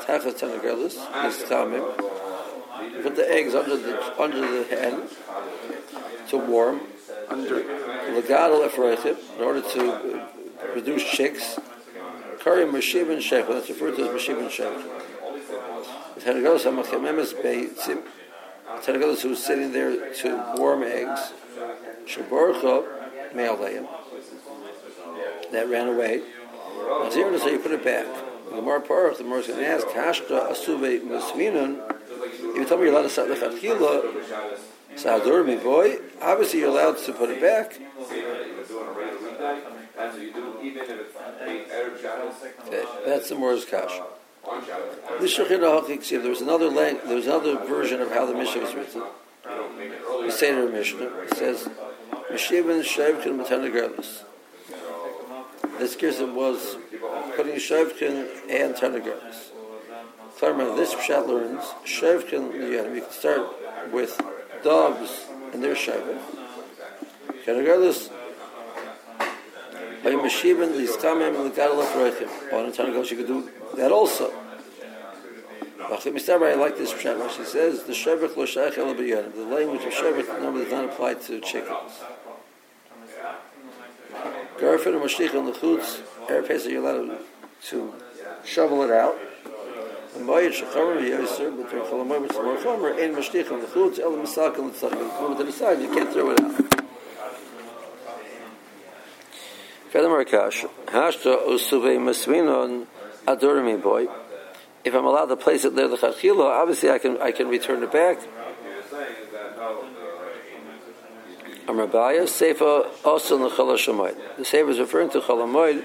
Tachas 0.00 1.44
Tamim. 1.48 1.84
Put 3.02 3.16
the 3.16 3.30
eggs 3.30 3.54
under 3.54 3.76
the 3.76 4.20
under 4.20 4.40
the 4.40 4.64
hen 4.64 5.08
to 6.28 6.36
warm 6.36 6.80
under 7.28 7.60
in 7.60 9.42
order 9.42 9.62
to 9.62 9.92
uh, 9.92 10.26
produce 10.72 11.04
chicks. 11.04 11.58
That's 12.44 13.68
referred 13.70 13.96
to 13.96 14.02
as 16.54 16.64
Hamachememes 16.64 17.32
Beitzim. 17.42 18.02
Tanagelis 18.82 19.22
who 19.22 19.30
was 19.30 19.44
sitting 19.44 19.72
there 19.72 20.12
to 20.14 20.54
warm 20.56 20.82
eggs. 20.82 21.32
Shaborcha 22.06 23.34
male 23.34 23.56
that 25.52 25.68
ran 25.68 25.88
away. 25.88 26.22
Nazir 27.02 27.38
so 27.38 27.48
you 27.48 27.58
put 27.58 27.72
it 27.72 27.84
back. 27.84 28.06
The 28.50 28.62
more 28.62 28.80
Parach, 28.80 29.18
the 29.18 29.24
more 29.24 29.38
is 29.38 29.48
going 29.48 29.60
to 29.60 29.66
ask, 29.66 29.86
Hashta 29.88 30.50
Asuve 30.50 31.02
Musvinun, 31.02 31.80
if 32.20 32.56
you 32.56 32.64
tell 32.64 32.78
me 32.78 32.84
you're 32.84 32.92
allowed 32.92 33.02
to 33.02 33.10
start 33.10 33.28
Lechatchila, 33.28 34.14
Sadur 34.94 35.62
boy, 35.62 35.98
obviously 36.22 36.60
you're 36.60 36.70
allowed 36.70 36.96
to 36.98 37.12
put 37.12 37.30
it 37.30 37.40
back. 37.40 37.78
Okay, 42.66 42.84
that's 43.04 43.28
the 43.28 43.36
Mor's 44.46 44.64
Kash. 44.66 46.10
There 46.10 46.30
was 46.30 46.40
another 46.40 46.70
there 46.70 47.16
was 47.16 47.26
another 47.26 47.56
version 47.64 48.00
of 48.00 48.10
how 48.12 48.26
the 48.26 48.34
Mishnah 48.34 48.62
was 48.62 48.74
written. 48.74 49.02
The 49.44 50.30
Seder 50.30 50.68
Mishnah 50.68 51.06
it 51.06 51.36
says, 51.36 51.68
"Meshivin 52.30 52.82
Shevkin 52.82 53.40
Matanagerlis." 53.40 54.22
This 55.78 55.96
Girsa 55.96 56.32
was 56.32 56.76
putting 57.36 57.56
Shevkin 57.56 58.28
and 58.48 58.74
Tanagerlis. 58.74 59.50
Claremont, 60.38 60.76
this 60.76 60.94
Pshat 60.94 61.26
learns 61.26 61.64
Shevkin 61.84 62.54
You 62.54 63.00
can 63.02 63.10
start 63.10 63.46
with 63.92 64.20
dogs 64.62 65.26
and 65.52 65.62
their 65.62 65.74
Shevkin. 65.74 66.18
Tanagerlis. 67.44 68.10
By 70.02 70.12
Meshivin 70.12 70.72
Listamim 70.74 71.34
and 71.34 71.52
Legadal 71.52 71.84
Afrechim. 71.84 72.52
On 72.52 72.72
Tanagerlis, 72.72 73.10
you 73.10 73.16
could 73.18 73.26
do 73.26 73.50
that 73.76 73.92
also. 73.92 74.32
I 75.78 76.54
like 76.54 76.76
this 76.78 76.92
pshat. 76.92 77.30
She 77.36 77.44
says 77.44 77.84
the 77.84 77.92
shevach 77.92 78.36
lo 78.36 78.44
shaykh 78.44 78.78
el 78.78 78.94
The 78.94 79.44
language 79.44 79.84
of 79.84 79.92
shevach 79.92 80.40
normally 80.40 80.64
does 80.64 80.72
not 80.72 80.84
apply 80.86 81.14
to 81.14 81.40
chickens. 81.40 81.92
Garfin 84.58 84.94
and 84.94 85.02
mashlich 85.02 85.34
on 85.34 85.44
the 85.44 85.52
chutz. 85.52 86.00
Erev 86.28 86.48
Pesach 86.48 86.72
you're 86.72 86.82
allowed 86.82 87.18
to 87.64 87.94
shovel 88.44 88.82
it 88.82 88.90
out. 88.90 89.16
And 90.16 90.26
Mayit 90.26 90.52
shecharim 90.52 91.02
yoser 91.02 91.54
between 91.56 91.82
cholamoy 91.82 92.22
which 92.22 92.30
is 92.30 92.36
more 92.38 92.56
chomer 92.56 92.98
and 92.98 93.14
mashlich 93.14 93.52
on 93.52 93.60
the 93.60 93.66
chutz 93.66 93.98
el 94.00 94.12
misak 94.12 94.58
and 94.58 94.72
tzach. 94.72 95.20
Move 95.20 95.32
it 95.32 95.38
to 95.38 95.44
the 95.44 95.52
side. 95.52 95.80
You 95.80 95.92
can't 95.92 96.10
throw 96.12 96.30
it 96.30 96.40
out. 96.40 96.76
Furthermore, 99.90 100.24
Kash, 100.24 100.64
Hashta 100.86 101.46
usuvei 101.46 101.98
masvinon 101.98 102.86
adorimi 103.26 103.82
boy 103.82 104.06
if 104.86 104.94
I'm 104.94 105.04
allowed 105.04 105.26
to 105.26 105.36
place 105.36 105.64
it 105.64 105.74
there 105.74 105.88
the 105.88 105.96
chachilo, 105.96 106.44
obviously 106.44 106.90
I 106.90 106.98
can 106.98 107.20
I 107.20 107.32
can 107.32 107.48
return 107.48 107.82
it 107.82 107.90
back. 107.90 108.18
Amrabaya 111.66 112.22
Seifa 112.22 112.88
also 113.04 113.34
in 113.36 113.42
the 113.42 113.48
Chalashamoid. 113.48 114.36
The 114.36 114.44
Seifa 114.44 114.70
is 114.70 114.78
referring 114.78 115.10
to 115.10 115.20
Chalamoid. 115.20 115.84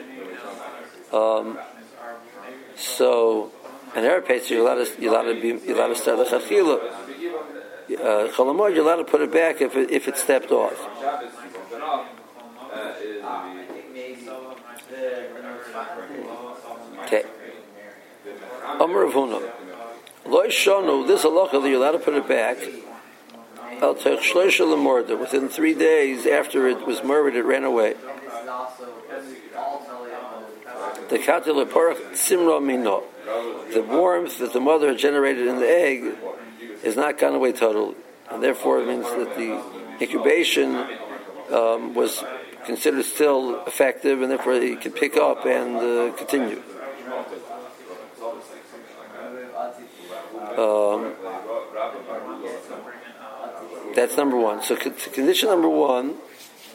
Um, 1.12 1.58
so, 2.76 3.52
an 3.96 4.04
Arapate, 4.04 4.48
you're 4.52 4.62
allowed 4.62 4.86
to 4.86 5.02
you're 5.02 5.12
allowed 5.12 5.34
to 5.34 5.42
be 5.42 5.48
you're 5.66 5.76
allowed 5.76 5.88
to 5.88 5.96
start 5.96 6.20
the 6.20 6.26
chachila. 6.26 6.80
Uh, 7.90 8.32
Chalamoid, 8.34 8.76
you're 8.76 8.86
allowed 8.86 8.98
to 8.98 9.04
put 9.04 9.22
it 9.22 9.34
back 9.34 9.62
if 9.62 9.76
it, 9.76 9.90
if 9.90 10.08
it 10.08 10.16
stepped 10.16 10.52
off. 10.52 10.78
Amr 18.80 19.04
of 19.04 19.14
Huna. 19.14 19.52
Lo 20.26 20.48
Shonu, 20.48 21.08
this 21.08 21.24
halacha 21.24 21.62
that 21.62 21.68
you're 21.68 21.78
allowed 21.78 21.92
to 21.92 22.00
put 22.00 22.14
it 22.14 22.28
back. 22.28 22.58
Al 23.82 23.96
Tech 23.96 24.20
Within 25.20 25.50
three 25.50 25.74
days 25.74 26.28
after 26.28 26.68
it 26.68 26.86
was 26.86 27.04
murdered, 27.04 27.36
it 27.36 27.44
ran 27.44 27.64
away. 27.64 27.96
The 31.10 31.18
Katil 31.18 31.66
Simra 32.14 32.64
Mino. 32.64 33.04
The 33.74 33.82
warmth 33.82 34.38
that 34.40 34.54
the 34.54 34.60
mother 34.60 34.96
generated 34.96 35.48
in 35.48 35.58
the 35.58 35.68
egg 35.68 36.16
is 36.84 36.96
not 36.96 37.18
gone 37.18 37.36
away 37.36 37.54
totally. 37.54 37.96
And 38.30 38.42
therefore, 38.42 38.82
it 38.82 38.88
means 38.88 39.06
that 39.06 39.36
the 39.36 39.62
incubation 40.00 40.76
um, 41.52 41.94
was 41.94 42.24
considered 42.66 43.04
still 43.06 43.64
effective, 43.66 44.22
and 44.22 44.32
therefore 44.32 44.54
it 44.54 44.82
could 44.82 44.96
pick 44.96 45.18
up 45.18 45.46
and 45.46 45.78
uh, 45.78 46.16
continue. 46.16 46.62
Um, 50.58 51.14
that's 53.96 54.18
number 54.18 54.38
one. 54.38 54.62
So 54.64 54.76
condition 54.76 55.50
number 55.50 55.70
one 55.70 56.16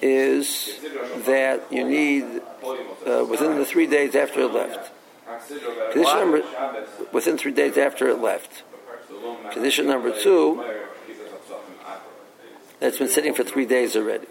is 0.03 0.79
that 1.25 1.63
you 1.71 1.85
need 1.89 2.25
uh, 3.07 3.25
within 3.29 3.57
the 3.57 3.65
three 3.65 3.87
days 3.87 4.15
after 4.15 4.41
it 4.41 4.53
left. 4.53 4.91
Condition 5.93 6.19
number 6.19 6.43
within 7.13 7.39
three 7.39 7.53
days 7.53 7.77
after 7.79 8.09
it 8.09 8.19
left. 8.19 8.63
Condition 9.53 9.87
number 9.87 10.13
two 10.21 10.63
that's 12.79 12.99
been 12.99 13.09
sitting 13.09 13.33
for 13.35 13.43
three 13.43 13.65
days 13.65 13.97
already. 13.97 14.27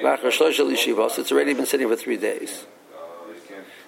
It's 0.00 1.32
already 1.32 1.54
been 1.54 1.66
sitting 1.66 1.88
for 1.88 1.96
three 1.96 2.16
days. 2.16 2.66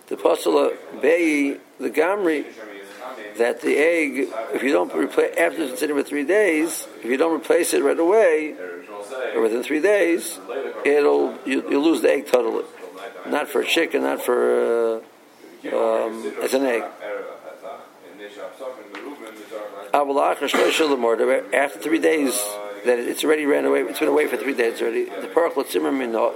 The 0.08 0.16
postula 0.16 0.76
Bei 1.00 1.56
the 1.78 1.90
Gamri 1.90 2.44
that 3.38 3.60
the 3.60 3.76
egg, 3.76 4.28
if 4.54 4.62
you 4.62 4.72
don't 4.72 4.94
replace 4.94 5.36
after 5.36 5.62
it's 5.62 5.80
sitting 5.80 5.96
for 5.96 6.02
three 6.02 6.24
days, 6.24 6.86
if 6.98 7.06
you 7.06 7.16
don't 7.16 7.34
replace 7.34 7.74
it 7.74 7.82
right 7.82 7.98
away 7.98 8.54
or 9.34 9.42
within 9.42 9.62
three 9.62 9.80
days, 9.80 10.38
it'll 10.84 11.36
you, 11.44 11.68
you 11.70 11.80
lose 11.80 12.02
the 12.02 12.10
egg 12.10 12.26
totally. 12.26 12.64
Not 13.26 13.48
for 13.48 13.64
chicken, 13.64 14.02
not 14.02 14.22
for 14.22 14.94
uh, 14.94 15.00
um, 15.72 16.34
as 16.42 16.54
an 16.54 16.66
egg. 16.66 16.84
After 19.92 21.78
three 21.78 21.98
days, 21.98 22.32
that 22.84 22.98
it's 22.98 23.24
already 23.24 23.46
ran 23.46 23.64
away. 23.64 23.82
It's 23.82 23.98
been 23.98 24.08
away 24.08 24.26
for 24.26 24.36
three 24.36 24.54
days 24.54 24.80
already. 24.80 25.04
The 25.04 25.30
parachlet 25.34 25.70
zimmer 25.70 25.90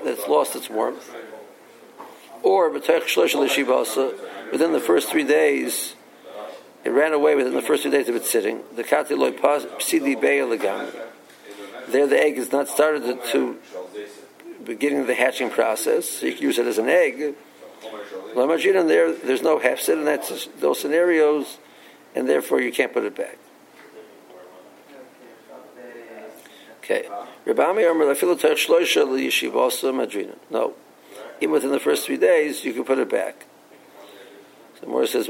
that's 0.04 0.28
lost 0.28 0.56
its 0.56 0.68
warmth. 0.68 1.14
Or 2.42 2.70
within 2.70 2.90
the 4.72 4.80
first 4.80 5.10
three 5.10 5.24
days, 5.24 5.94
it 6.84 6.90
ran 6.90 7.12
away 7.12 7.34
within 7.34 7.54
the 7.54 7.62
first 7.62 7.82
three 7.82 7.90
days 7.90 8.08
of 8.08 8.14
its 8.14 8.30
sitting. 8.30 8.62
The 8.76 8.84
katiloy 8.84 9.38
psidi 9.38 10.20
be'elegam. 10.20 10.94
There, 11.88 12.06
the 12.06 12.18
egg 12.18 12.38
is 12.38 12.52
not 12.52 12.68
started 12.68 13.22
to 13.32 13.58
beginning 14.64 15.06
the 15.06 15.14
hatching 15.14 15.50
process. 15.50 16.22
You 16.22 16.32
can 16.32 16.42
use 16.42 16.58
it 16.58 16.66
as 16.66 16.78
an 16.78 16.88
egg. 16.88 17.34
Lamajin 18.34 18.88
there, 18.88 19.12
there's 19.12 19.42
no 19.42 19.58
hefset, 19.58 19.94
and 19.94 20.06
that's 20.06 20.46
those 20.60 20.80
scenarios, 20.80 21.58
and 22.14 22.28
therefore 22.28 22.60
you 22.60 22.72
can't 22.72 22.92
put 22.92 23.04
it 23.04 23.14
back. 23.16 23.38
Okay. 26.78 27.08
Rabami 27.46 27.84
Lafilo 27.84 28.38
Tech 28.38 28.58
Shloisha 28.58 29.06
Yeshivasa 29.06 29.92
Madrina. 29.92 30.36
No. 30.50 30.74
Even 31.40 31.52
within 31.52 31.70
the 31.70 31.80
first 31.80 32.04
three 32.04 32.18
days, 32.18 32.64
you 32.64 32.74
can 32.74 32.84
put 32.84 32.98
it 32.98 33.08
back. 33.08 33.46
So 34.80 34.86
Morris 34.88 35.12
says, 35.12 35.28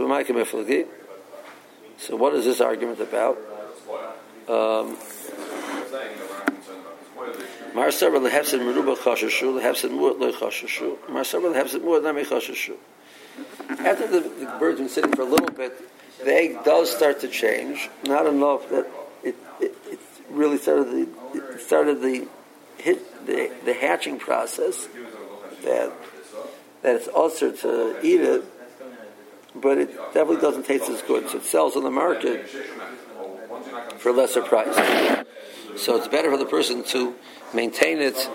So 1.98 2.16
what 2.16 2.34
is 2.34 2.44
this 2.44 2.60
argument 2.60 3.00
about? 3.00 3.38
Um. 4.48 4.96
After 13.80 14.06
the, 14.06 14.20
the 14.20 14.56
bird's 14.60 14.78
been 14.78 14.88
sitting 14.88 15.12
for 15.12 15.22
a 15.22 15.24
little 15.24 15.48
bit, 15.48 15.76
the 16.24 16.32
egg 16.32 16.64
does 16.64 16.94
start 16.94 17.20
to 17.20 17.28
change. 17.28 17.90
Not 18.04 18.26
enough 18.26 18.68
that 18.70 18.86
it, 19.24 19.36
it, 19.60 19.74
it 19.86 19.98
really 20.30 20.58
started 20.58 20.86
the 20.86 21.58
started 21.58 22.00
the 22.00 22.28
hit 22.78 23.26
the, 23.26 23.50
the 23.64 23.74
hatching 23.74 24.18
process 24.18 24.88
that 25.64 25.92
that 26.82 26.96
it's 26.96 27.08
also 27.08 27.50
to 27.50 27.98
eat 28.02 28.20
it, 28.20 28.44
but 29.64 29.78
it 29.78 29.96
definitely 30.12 30.42
doesn't 30.42 30.66
taste 30.66 30.88
as 30.90 31.02
good. 31.02 31.28
So 31.30 31.38
it 31.38 31.44
sells 31.44 31.74
on 31.74 31.82
the 31.82 31.90
market 31.90 32.46
for 33.96 34.10
a 34.10 34.12
lesser 34.12 34.42
price. 34.42 34.76
So 35.76 35.96
it's 35.96 36.06
better 36.06 36.30
for 36.30 36.36
the 36.36 36.44
person 36.44 36.84
to 36.84 37.14
maintain 37.54 37.98
it, 37.98 38.30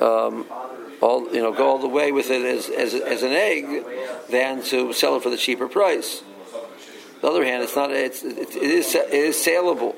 um, 0.00 0.46
all 1.00 1.32
you 1.32 1.42
know, 1.42 1.52
go 1.52 1.68
all 1.68 1.78
the 1.78 1.88
way 1.88 2.10
with 2.10 2.30
it 2.30 2.42
as, 2.44 2.70
as, 2.70 2.94
as 2.94 3.22
an 3.22 3.32
egg, 3.32 3.84
than 4.30 4.62
to 4.64 4.92
sell 4.94 5.16
it 5.16 5.22
for 5.22 5.30
the 5.30 5.36
cheaper 5.36 5.68
price. 5.68 6.22
On 7.16 7.20
the 7.20 7.28
other 7.28 7.44
hand, 7.44 7.62
it's 7.62 7.76
not. 7.76 7.92
It's, 7.92 8.24
it, 8.24 8.56
it 8.56 8.56
is 8.56 8.94
it 8.96 9.12
is 9.12 9.36
saleable, 9.36 9.94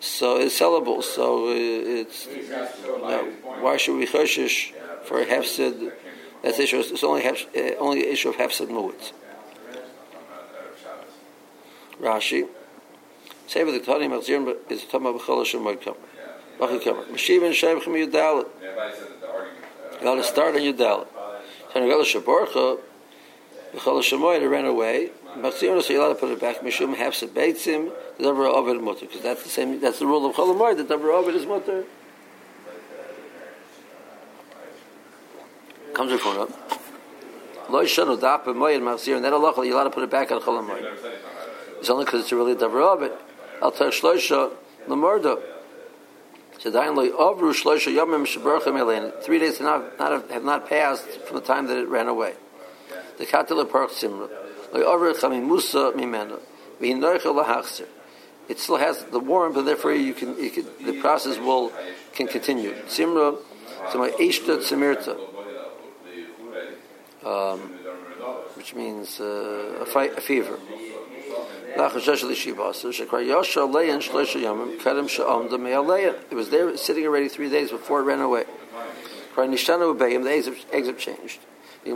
so 0.00 0.38
it's 0.40 0.58
sellable. 0.58 1.00
So 1.00 1.50
it's 1.50 2.26
you 2.26 2.48
know, 2.48 3.32
why 3.60 3.76
should 3.76 3.96
we 3.96 4.06
choshish 4.06 4.72
for 5.04 5.24
hefsid? 5.24 5.92
That's 6.42 6.58
issue. 6.58 6.80
It's 6.80 7.04
only 7.04 7.22
hef, 7.22 7.46
uh, 7.56 7.76
only 7.78 8.08
issue 8.08 8.30
of 8.30 8.36
hefsid 8.36 8.68
mu'it. 8.68 9.12
Rashi. 12.00 12.48
With 13.54 13.74
the 13.74 13.80
Tani 13.80 14.08
Machzir 14.08 14.56
is 14.70 14.84
Tama 14.84 15.12
B'chol 15.14 15.38
Hashem 15.38 15.60
Moed 15.60 15.80
Kamer. 15.80 15.96
B'chol 16.58 16.80
Kamer. 16.82 17.04
Meshiv 17.06 17.44
and 17.46 17.54
Shem 17.54 17.80
Chem 17.80 17.94
Yudalit. 17.94 18.48
You 19.94 20.00
got 20.02 20.14
to 20.16 20.24
start 20.24 20.54
on 20.56 20.60
Yudalit. 20.60 21.06
Tani 21.72 21.88
Gala 21.88 22.04
Shaborcha 22.04 22.78
B'chol 23.74 23.96
Hashem 23.96 24.20
Moed, 24.20 24.42
it 24.42 24.48
ran 24.48 24.64
away. 24.64 25.10
Machzir 25.36 25.80
so 25.82 25.96
allowed 25.96 26.08
to 26.08 26.14
put 26.14 26.30
it 26.30 26.40
back. 26.40 26.60
Mishum 26.60 26.94
Hefset 26.96 27.28
Beitzim, 27.28 27.92
the 28.18 28.24
Davar 28.24 28.48
Ovid 28.52 28.82
Mutter. 28.82 29.06
Because 29.06 29.22
that's 29.22 29.42
the 29.42 29.48
same, 29.48 29.80
that's 29.80 29.98
the 29.98 30.06
rule 30.06 30.24
of 30.26 30.34
Chol 30.34 30.54
Moed, 30.58 30.76
the 30.76 30.84
Davar 30.84 31.12
Ovid 31.14 31.34
is 31.34 31.46
Mutter. 31.46 31.84
Comes 35.94 36.10
your 36.10 36.18
phone 36.18 36.40
up. 36.40 36.50
Lo 37.70 37.82
Yishanu 37.84 38.20
Dap 38.20 38.44
Moed 38.46 38.80
Machzir, 38.80 39.16
and 39.16 39.24
that 39.24 39.32
Allah, 39.32 39.52
allowed 39.56 39.84
to 39.84 39.90
put 39.90 40.02
it 40.02 40.10
back 40.10 40.30
on 40.32 40.40
Chol 40.40 40.66
Moed. 40.66 40.84
It's 41.86 41.90
only 41.92 42.04
because 42.04 42.22
it's 42.22 42.32
really 42.32 42.50
a 42.50 42.56
davar 42.56 43.00
of. 43.00 43.12
Al 43.62 43.70
tech 43.70 43.92
shloisha 43.92 44.50
lemurda. 44.88 45.40
Three 49.22 49.38
days 49.38 49.58
have 49.58 49.64
not, 49.64 49.96
not, 49.96 50.30
have 50.32 50.42
not 50.42 50.68
passed 50.68 51.08
from 51.28 51.36
the 51.36 51.42
time 51.42 51.68
that 51.68 51.78
it 51.78 51.86
ran 51.86 52.08
away. 52.08 52.34
The 53.18 53.26
katel 53.26 53.64
park 53.70 53.90
simra. 53.90 54.28
It 58.48 58.58
still 58.58 58.76
has 58.78 59.04
the 59.04 59.20
warmth, 59.20 59.56
and 59.56 59.68
therefore 59.68 59.92
you 59.92 60.12
can, 60.12 60.36
you 60.42 60.50
can 60.50 60.66
the 60.84 61.00
process 61.00 61.38
will 61.38 61.70
can 62.14 62.26
continue. 62.26 62.74
Simra, 62.88 63.38
ishta 63.92 64.58
tzimirta, 64.58 65.16
um, 67.24 67.60
which 68.56 68.74
means 68.74 69.20
uh, 69.20 69.78
a, 69.82 69.86
fight, 69.86 70.18
a 70.18 70.20
fever. 70.20 70.58
It 76.30 76.34
was 76.34 76.50
there 76.50 76.76
sitting 76.76 77.06
already 77.06 77.28
three 77.28 77.50
days 77.50 77.70
before 77.70 78.00
it 78.00 78.04
ran 78.04 78.20
away. 78.20 78.44
The 80.64 80.72
eggs 80.72 80.88
changed. 80.98 81.40
You 81.84 81.94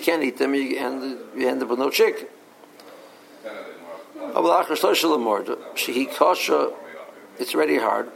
can't 0.00 0.24
eat 0.24 0.38
them, 0.38 0.54
and 0.54 1.18
you 1.36 1.48
end 1.48 1.62
up 1.62 1.68
with 1.68 1.78
no 1.78 1.90
chicken. 1.90 2.26
It's 7.38 7.54
already 7.54 7.78
hard. 7.78 8.10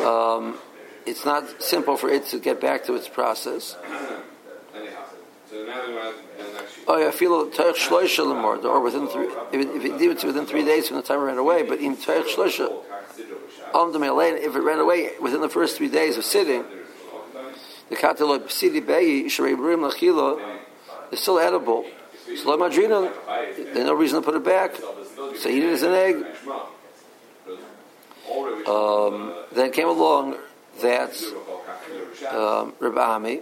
Um, 0.00 0.58
it's 1.04 1.24
not 1.24 1.62
simple 1.62 1.96
for 1.96 2.08
it 2.08 2.26
to 2.26 2.38
get 2.38 2.60
back 2.60 2.84
to 2.84 2.94
its 2.94 3.08
process. 3.08 3.76
Oh, 6.88 7.08
I 7.08 7.10
feel 7.12 7.46
Teich 7.50 7.74
Shloisha 7.74 8.24
Lemord, 8.24 8.64
or 8.64 8.80
within 8.80 9.06
three, 9.06 9.26
if 9.26 9.54
it, 9.54 10.02
if 10.02 10.24
within 10.24 10.46
three 10.46 10.64
days 10.64 10.88
from 10.88 10.96
the 10.96 11.02
time 11.02 11.20
it 11.20 11.22
ran 11.22 11.38
away, 11.38 11.62
but 11.62 11.78
in 11.78 11.96
Teich 11.96 12.24
Shloisha, 12.24 12.82
if 13.74 14.56
it 14.56 14.60
ran 14.60 14.78
away 14.78 15.10
within 15.20 15.40
the 15.40 15.48
first 15.48 15.76
three 15.76 15.88
days 15.88 16.16
of 16.16 16.24
sitting, 16.24 16.64
the 17.88 17.96
Kataloi 17.96 18.40
Psidi 18.40 18.84
Beyi, 18.84 19.26
Sharei 19.26 19.56
Brim 19.56 19.80
Lachilo, 19.80 20.40
is 21.12 21.20
still 21.20 21.38
edible. 21.38 21.84
So 22.36 22.56
Madrina, 22.56 23.12
there's 23.56 23.86
no 23.86 23.94
reason 23.94 24.20
to 24.20 24.24
put 24.24 24.34
it 24.34 24.44
back. 24.44 24.74
So 24.74 25.48
eat 25.48 25.62
it 25.62 25.72
as 25.72 25.82
an 25.82 25.92
egg. 25.92 26.26
Um, 28.66 29.32
then 29.52 29.70
came 29.70 29.88
along 29.88 30.36
that 30.82 31.14
um, 32.24 32.74
Rabbi 32.80 33.00
Ami, 33.00 33.40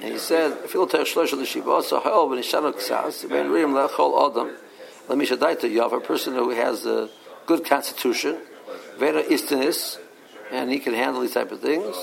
and 0.00 0.12
he 0.12 0.18
said, 0.18 0.52
"Fil 0.68 0.86
ter 0.86 1.04
shlosh 1.04 1.36
the 1.36 1.44
shiva 1.46 1.82
so 1.82 2.00
hel 2.00 2.28
ben 2.28 2.38
shanok 2.38 2.80
sas 2.80 3.24
ben 3.24 3.50
rim 3.50 3.72
lechol 3.72 4.30
adam." 4.30 4.56
Let 5.08 5.18
me 5.18 5.26
shadaita 5.26 5.70
you 5.70 5.82
have 5.82 5.92
a 5.92 6.00
person 6.00 6.34
who 6.34 6.50
has 6.50 6.86
a 6.86 7.08
good 7.46 7.64
constitution, 7.64 8.38
vera 8.98 9.22
istinis, 9.22 9.98
and 10.50 10.70
he 10.70 10.78
can 10.78 10.94
handle 10.94 11.22
these 11.22 11.34
type 11.34 11.50
of 11.50 11.60
things. 11.60 11.96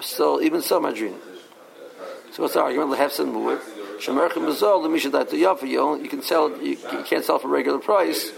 Still, 0.00 0.42
even 0.42 0.62
so, 0.62 0.80
madrin. 0.80 1.14
So 2.32 2.42
what's 2.42 2.54
the 2.54 2.62
argument? 2.62 2.90
The 2.90 2.96
hefsen 2.96 3.32
mu'it. 3.32 3.60
Shemerchem 3.98 4.44
mazol, 4.44 4.86
shadaita 5.00 5.30
yafa. 5.30 5.66
You 5.68 6.02
you 6.02 6.08
can 6.08 6.22
sell 6.22 6.50
you, 6.62 6.76
you 6.92 7.04
can't 7.04 7.24
sell 7.24 7.38
for 7.38 7.48
regular 7.48 7.78
price. 7.78 8.30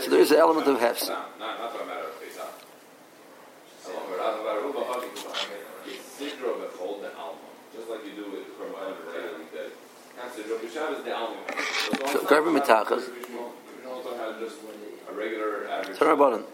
So 0.00 0.10
there 0.10 0.20
is 0.20 0.30
an 0.30 0.38
element 0.38 0.66
of 0.68 0.78
hefsen. 0.78 1.16
Garbi 12.30 12.50
mitachas. 12.58 13.04
Turn 15.98 16.12
about 16.12 16.46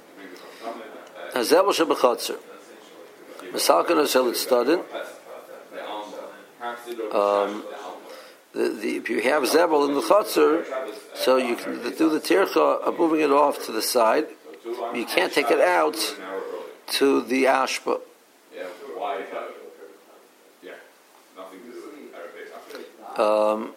Hazel 1.35 1.65
shebechatzer. 1.73 2.39
Misalkan 3.53 3.97
hasel 3.97 4.31
it's 4.31 4.41
studied. 4.41 4.81
Um, 7.13 7.63
the, 8.53 8.69
the, 8.71 8.97
if 8.97 9.11
you 9.11 9.21
have 9.23 9.47
zebel 9.47 9.87
in 9.87 9.95
the 9.95 10.01
chutzner, 10.01 10.65
so 11.15 11.37
you 11.37 11.57
can 11.57 11.75
do 11.97 12.09
the 12.09 12.21
tircha 12.21 12.81
of 12.81 12.99
moving 12.99 13.21
it 13.21 13.31
off 13.31 13.65
to 13.67 13.73
the 13.73 13.83
side. 13.83 14.27
You 14.95 15.05
can't 15.05 15.33
take 15.33 15.51
it 15.51 15.61
out 15.61 15.97
to 16.93 17.21
the 17.23 17.45
ashba. 17.45 18.01
Um, 23.17 23.73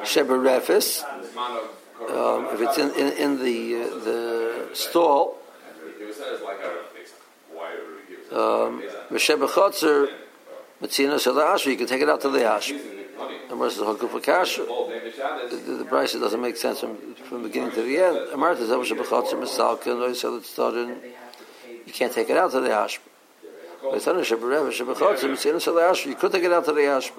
sheberefis. 0.00 1.04
Um, 2.02 2.48
if 2.52 2.60
it's 2.60 2.78
in, 2.78 2.90
in, 2.94 3.12
in 3.12 3.38
the 3.44 3.58
uh, 3.76 3.86
the 4.04 4.70
stall, 4.74 5.38
Um, 8.32 8.82
Chotzer, 9.12 10.08
Metzina 10.80 11.16
Shalash, 11.16 11.66
you 11.66 11.76
can 11.76 11.86
take 11.86 12.00
it 12.00 12.08
out 12.08 12.22
to 12.22 12.30
the 12.30 12.44
Ash. 12.44 12.72
Versus 13.50 13.82
Hakufa 13.82 14.22
Kasha. 14.22 14.64
The, 14.64 15.56
the 15.80 15.84
price 15.84 16.14
doesn't 16.14 16.40
make 16.40 16.56
sense 16.56 16.80
from, 16.80 17.14
from 17.14 17.42
beginning 17.42 17.72
to 17.72 17.82
the 17.82 17.98
end. 17.98 18.16
Amarta 18.32 18.64
Zav 18.66 18.82
Shabachotzer, 18.82 19.34
Misalka, 19.34 19.88
and 19.88 20.00
Loisel, 20.00 20.42
started. 20.42 20.96
You 21.86 21.92
can't 21.92 22.12
take 22.12 22.30
it 22.30 22.38
out 22.38 22.52
to 22.52 22.60
the 22.60 22.72
Ash. 22.72 22.98
You 23.82 23.90
could 26.14 26.32
take 26.32 26.44
it 26.44 26.52
out 26.52 26.64
to 26.64 26.72
the 26.72 26.86
Ash. 26.86 27.12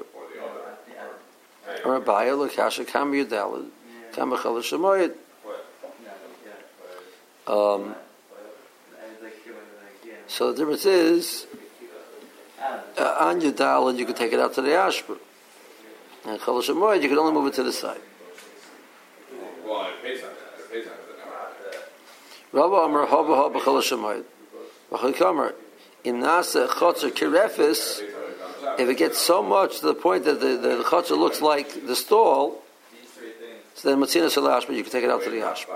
Or 1.86 2.02
Lokasha, 2.02 2.86
Kam 2.88 3.14
Yudalad, 3.14 3.68
Kam 4.14 4.32
Bechal 4.32 4.60
Shemoyed. 4.62 5.16
Um, 7.46 7.96
so 10.28 10.52
the 10.52 10.60
difference 10.60 10.86
is, 10.86 11.46
uh, 12.98 13.18
on 13.20 13.42
your 13.42 13.52
dalad 13.52 13.98
you 13.98 14.06
can 14.06 14.16
take 14.16 14.32
it 14.32 14.40
out 14.40 14.54
to 14.56 14.62
the 14.62 14.70
ashba. 14.70 15.18
And 16.26 16.40
chalash 16.40 17.02
you 17.02 17.10
can 17.10 17.18
only 17.18 17.34
move 17.34 17.48
it 17.48 17.54
to 17.56 17.64
the 17.64 17.74
side. 17.74 18.00
Rabba 22.54 22.76
Amar 22.76 23.08
Haba 23.08 23.52
Haba 23.52 23.60
Chalash 23.60 23.92
Amoyed. 23.92 24.26
V'chaykamar, 24.92 25.54
in 26.04 26.16
Nasa 26.22 26.68
Chotzer 26.68 27.10
Kirefis, 27.10 28.02
if 28.80 28.90
it 28.90 28.98
gets 28.98 29.18
so 29.18 29.42
much 29.44 29.80
to 29.80 29.88
the 29.88 29.94
point 29.94 30.26
that 30.26 30.40
the, 30.40 30.58
the, 30.58 30.84
the 31.08 31.16
looks 31.16 31.42
like 31.42 31.86
the 31.86 31.96
stall, 31.96 32.62
so 33.76 33.90
then 33.90 34.00
Matzina 34.00 34.28
Salash, 34.28 34.66
but 34.68 34.76
you 34.76 34.84
can 34.84 34.92
take 34.92 35.04
it 35.04 35.10
out 35.10 35.24
to 35.24 35.30
the 35.30 35.38
ashba. 35.38 35.70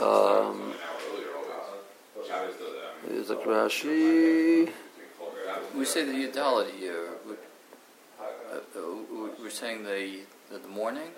Um, 0.00 0.74
is 3.08 3.30
a 3.30 3.36
Rashi. 3.36 4.70
We 5.74 5.84
say 5.84 6.04
the 6.04 6.12
Yadalit 6.12 6.70
here. 6.78 7.08
Uh, 8.18 8.54
uh, 8.54 9.30
we're 9.40 9.50
saying 9.50 9.84
the, 9.84 10.20
the, 10.50 10.58
the 10.58 10.68
morning? 10.68 11.08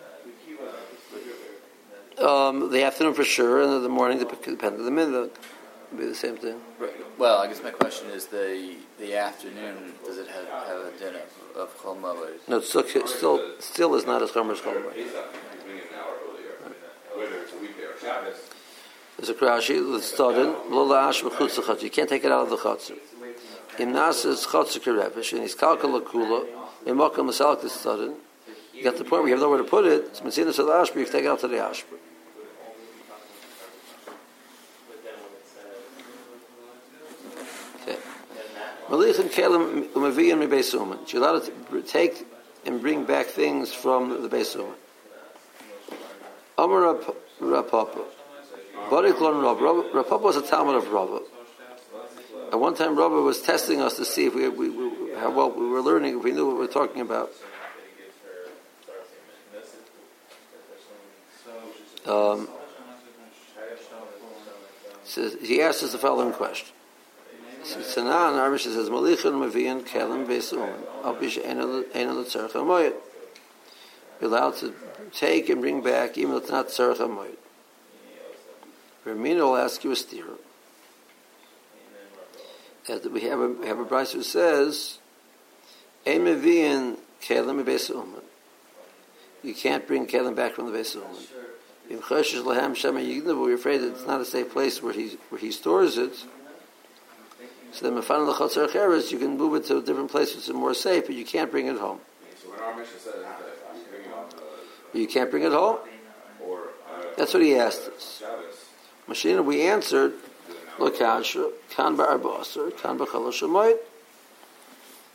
Um, 2.19 2.71
the 2.71 2.83
afternoon 2.83 3.15
for 3.15 3.25
sure, 3.25 3.63
and 3.63 3.85
the 3.85 3.89
morning, 3.89 4.19
depending 4.19 4.81
on 4.81 4.85
the 4.85 4.91
minute, 4.91 5.37
would 5.91 5.99
be 5.99 6.07
the 6.07 6.15
same 6.15 6.37
thing. 6.37 6.61
Right. 6.79 6.93
Well, 7.19 7.39
I 7.39 7.49
guess 7.49 7.61
my 7.65 7.73
question 7.73 8.11
is 8.11 8.27
the 8.27 8.77
the 9.01 9.17
afternoon. 9.17 9.95
Does 10.07 10.19
it 10.19 10.29
have, 10.29 10.47
have 10.47 10.87
a 10.87 10.93
din 11.01 11.17
of, 11.17 11.57
of 11.57 11.77
chol 11.79 12.01
No, 12.47 12.59
it's 12.59 12.69
still, 12.69 12.85
still 13.07 13.41
still 13.59 13.95
is 13.97 14.07
not 14.07 14.23
as 14.23 14.31
chomer 14.31 14.53
as 14.53 14.61
chol 14.61 14.81
There's 19.17 19.31
a 19.31 19.35
Rashi 19.35 19.93
that's 19.93 20.07
started 20.07 20.55
lo 20.71 20.95
ash 20.95 21.23
b'chutz 21.25 21.83
You 21.83 21.91
can't 21.91 22.09
take 22.09 22.25
it 22.25 22.31
out 22.31 22.45
of 22.45 22.51
the 22.51 22.57
chutz. 22.57 22.93
Im 23.81 23.93
nas 23.93 24.25
is 24.25 24.47
chutz 24.47 24.79
kerevish 24.79 25.33
and 25.33 25.43
he's 25.43 25.57
kalkal 25.57 26.01
kula. 26.01 26.47
In 26.87 26.97
makam 26.97 27.27
masalk 27.31 27.65
is 27.65 27.73
started. 27.73 28.15
You 28.73 28.85
got 28.85 28.97
the 28.97 29.03
point 29.03 29.25
where 29.25 29.31
you 29.31 29.35
have 29.35 29.43
nowhere 29.43 29.59
to 29.59 29.65
put 29.65 29.87
it. 29.87 30.05
It's 30.05 30.21
mitzina 30.21 30.55
to 30.55 30.63
the 30.63 30.71
ashba. 30.71 30.95
You 30.95 31.05
can 31.05 31.13
take 31.13 31.25
it 31.25 31.29
out 31.29 31.41
to 31.41 31.49
the 31.49 31.57
ashba. 31.57 31.99
Malich 38.89 39.19
and 39.19 39.31
Kalim 39.31 39.89
umavi 39.91 40.33
and 40.33 40.43
Beis 40.51 40.73
Uman. 40.73 40.99
You're 41.09 41.23
allowed 41.23 41.45
to 41.45 41.83
take 41.83 42.27
and 42.65 42.81
bring 42.81 43.05
back 43.05 43.27
things 43.27 43.73
from 43.73 44.23
the 44.23 44.29
Beis 44.29 44.57
Uman. 44.57 44.75
Amar 46.57 46.97
Rapapa. 47.41 48.05
Baruch 48.91 49.21
Lon 49.21 49.43
Rav. 49.43 49.61
Rav 49.61 50.23
was 50.23 50.37
a 50.37 50.43
Talmud 50.43 50.77
of 50.77 50.89
Rav. 50.89 51.21
At 52.51 52.59
one 52.59 52.75
time, 52.75 52.97
Rav 52.97 53.13
was 53.13 53.43
testing 53.43 53.83
us 53.83 53.97
to 53.97 54.07
see 54.07 54.27
if 54.27 54.35
we, 54.35 54.49
we, 54.49 54.71
we, 54.71 55.15
how 55.17 55.31
well 55.31 55.51
we 55.51 55.69
were 55.69 55.83
learning, 55.83 56.19
if 56.19 56.25
we 56.25 56.33
knew 56.33 56.47
what 56.47 56.55
we 56.55 56.61
were 56.61 56.73
talking 56.73 57.03
about. 57.03 57.31
Um, 62.07 62.49
so 65.05 65.29
he 65.43 65.61
asked 65.61 65.83
us 65.83 65.93
the 65.93 65.99
following 65.99 66.33
question. 66.33 66.75
Sanan 67.77 68.35
Arbish 68.35 68.65
says, 68.65 68.89
Malichan 68.89 69.35
Mavian 69.35 69.83
Kelim 69.87 70.27
Besuman, 70.27 70.81
Albish 71.03 71.43
Enel 71.43 71.85
Tzarech 71.93 72.53
HaMoyed. 72.53 72.95
You're 74.21 74.31
allowed 74.31 74.57
to 74.57 74.75
take 75.13 75.49
and 75.49 75.61
bring 75.61 75.83
back, 75.83 76.17
even 76.17 76.33
though 76.33 76.39
it's 76.39 76.51
not 76.51 76.69
Tzarech 76.69 76.97
HaMoyed. 76.97 77.37
Ramina 79.05 79.41
will 79.41 79.57
ask 79.57 79.85
you 79.85 79.93
a 79.93 79.97
steer. 79.97 80.25
That 82.87 83.13
we 83.13 83.21
have 83.23 83.39
a 83.39 83.49
we 83.49 83.67
have 83.67 83.79
a 83.79 83.85
bride 83.85 84.09
who 84.09 84.23
says, 84.23 84.99
"Emevian 86.07 86.97
kelim 87.23 87.91
uman." 87.91 88.23
You 89.43 89.55
can't 89.55 89.87
bring 89.87 90.07
kelim 90.07 90.35
back 90.35 90.53
from 90.55 90.67
the 90.67 90.73
base 90.73 90.95
uman. 90.95 91.11
If 91.91 92.01
choshesh 92.01 92.43
lahem 92.43 92.75
shema 92.75 93.01
yignav, 93.01 93.41
we're 93.41 93.55
afraid 93.55 93.79
that 93.79 93.89
it's 93.89 94.07
not 94.07 94.23
a 94.23 94.25
safe 94.25 94.51
place 94.51 94.83
where 94.83 94.95
he 94.95 95.19
where 95.29 95.39
he 95.39 95.51
stores 95.51 95.99
it. 95.99 96.25
So 97.73 97.91
then, 97.91 98.03
mefan 98.03 98.33
lechotzer 98.33 98.71
cheres, 98.73 99.13
you 99.13 99.19
can 99.19 99.37
move 99.37 99.55
it 99.55 99.67
to 99.67 99.79
a 99.79 99.83
different 99.83 100.11
place 100.11 100.35
which 100.35 100.49
is 100.49 100.55
more 100.55 100.75
safe, 100.75 101.07
but 101.07 101.15
you 101.15 101.25
can't 101.25 101.51
bring 101.51 101.67
it 101.67 101.79
home. 101.79 102.01
You 104.95 105.07
can't 105.07 105.31
bring 105.31 105.43
it 105.43 105.53
home. 105.53 105.79
That's 107.17 107.35
what 107.35 107.43
he 107.43 107.55
asked 107.57 107.89
us. 107.89 108.23
Mashina, 109.09 109.45
we 109.45 109.63
answered, 109.63 110.13
Lokasha, 110.79 111.51
Kan 111.71 111.97
Ba'arbasar, 111.97 112.77
Kan 112.79 112.99
Ba'chalash 112.99 113.43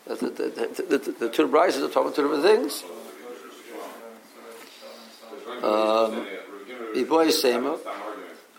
the, 0.06 1.32
two 1.34 1.48
brides 1.48 1.78
are 1.78 1.88
talking 1.88 2.14
two 2.14 2.24
different 2.24 2.44
things. 2.44 2.84
Um, 5.64 6.28
Iboy 6.94 7.32
Sema, 7.32 7.78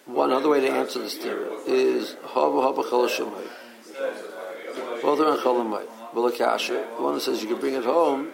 one 0.07 0.33
other 0.33 0.49
way 0.49 0.61
to 0.61 0.71
answer 0.71 1.01
this 1.01 1.19
theory 1.19 1.51
is 1.67 2.17
Hava 2.23 2.63
Hava 2.63 2.83
Chalashamayit. 2.83 3.64
Both 5.03 5.21
are 5.21 5.35
in 5.35 5.41
Chalamayit. 5.41 5.89
Bulakasha, 6.15 6.97
the 6.97 7.03
one 7.03 7.15
that 7.15 7.21
says 7.21 7.43
you 7.43 7.49
can 7.49 7.59
bring 7.59 7.75
it 7.75 7.85
home 7.85 8.31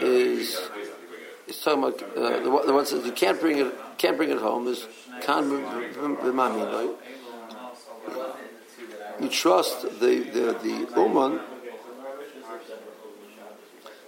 is 0.00 0.60
is 1.46 1.60
talking 1.60 1.84
about 1.84 2.02
uh, 2.16 2.38
the, 2.38 2.42
the 2.42 2.50
one 2.50 2.78
that 2.78 2.88
says 2.88 3.06
you 3.06 3.12
can't 3.12 3.40
bring 3.40 3.58
it 3.58 3.72
can't 3.96 4.16
bring 4.16 4.30
it 4.30 4.38
home 4.38 4.66
is 4.66 4.86
You 9.20 9.28
trust 9.28 9.82
the 10.00 10.20
the 10.20 10.58
the 10.62 10.88
uman. 10.96 11.40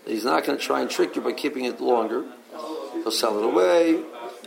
He's 0.06 0.24
not 0.24 0.44
going 0.44 0.58
to 0.58 0.64
try 0.64 0.80
and 0.80 0.90
trick 0.90 1.16
you 1.16 1.22
by 1.22 1.32
keeping 1.32 1.64
it 1.64 1.80
longer. 1.80 2.24
He'll 2.92 3.10
sell 3.10 3.38
it 3.38 3.44
away, 3.44 4.02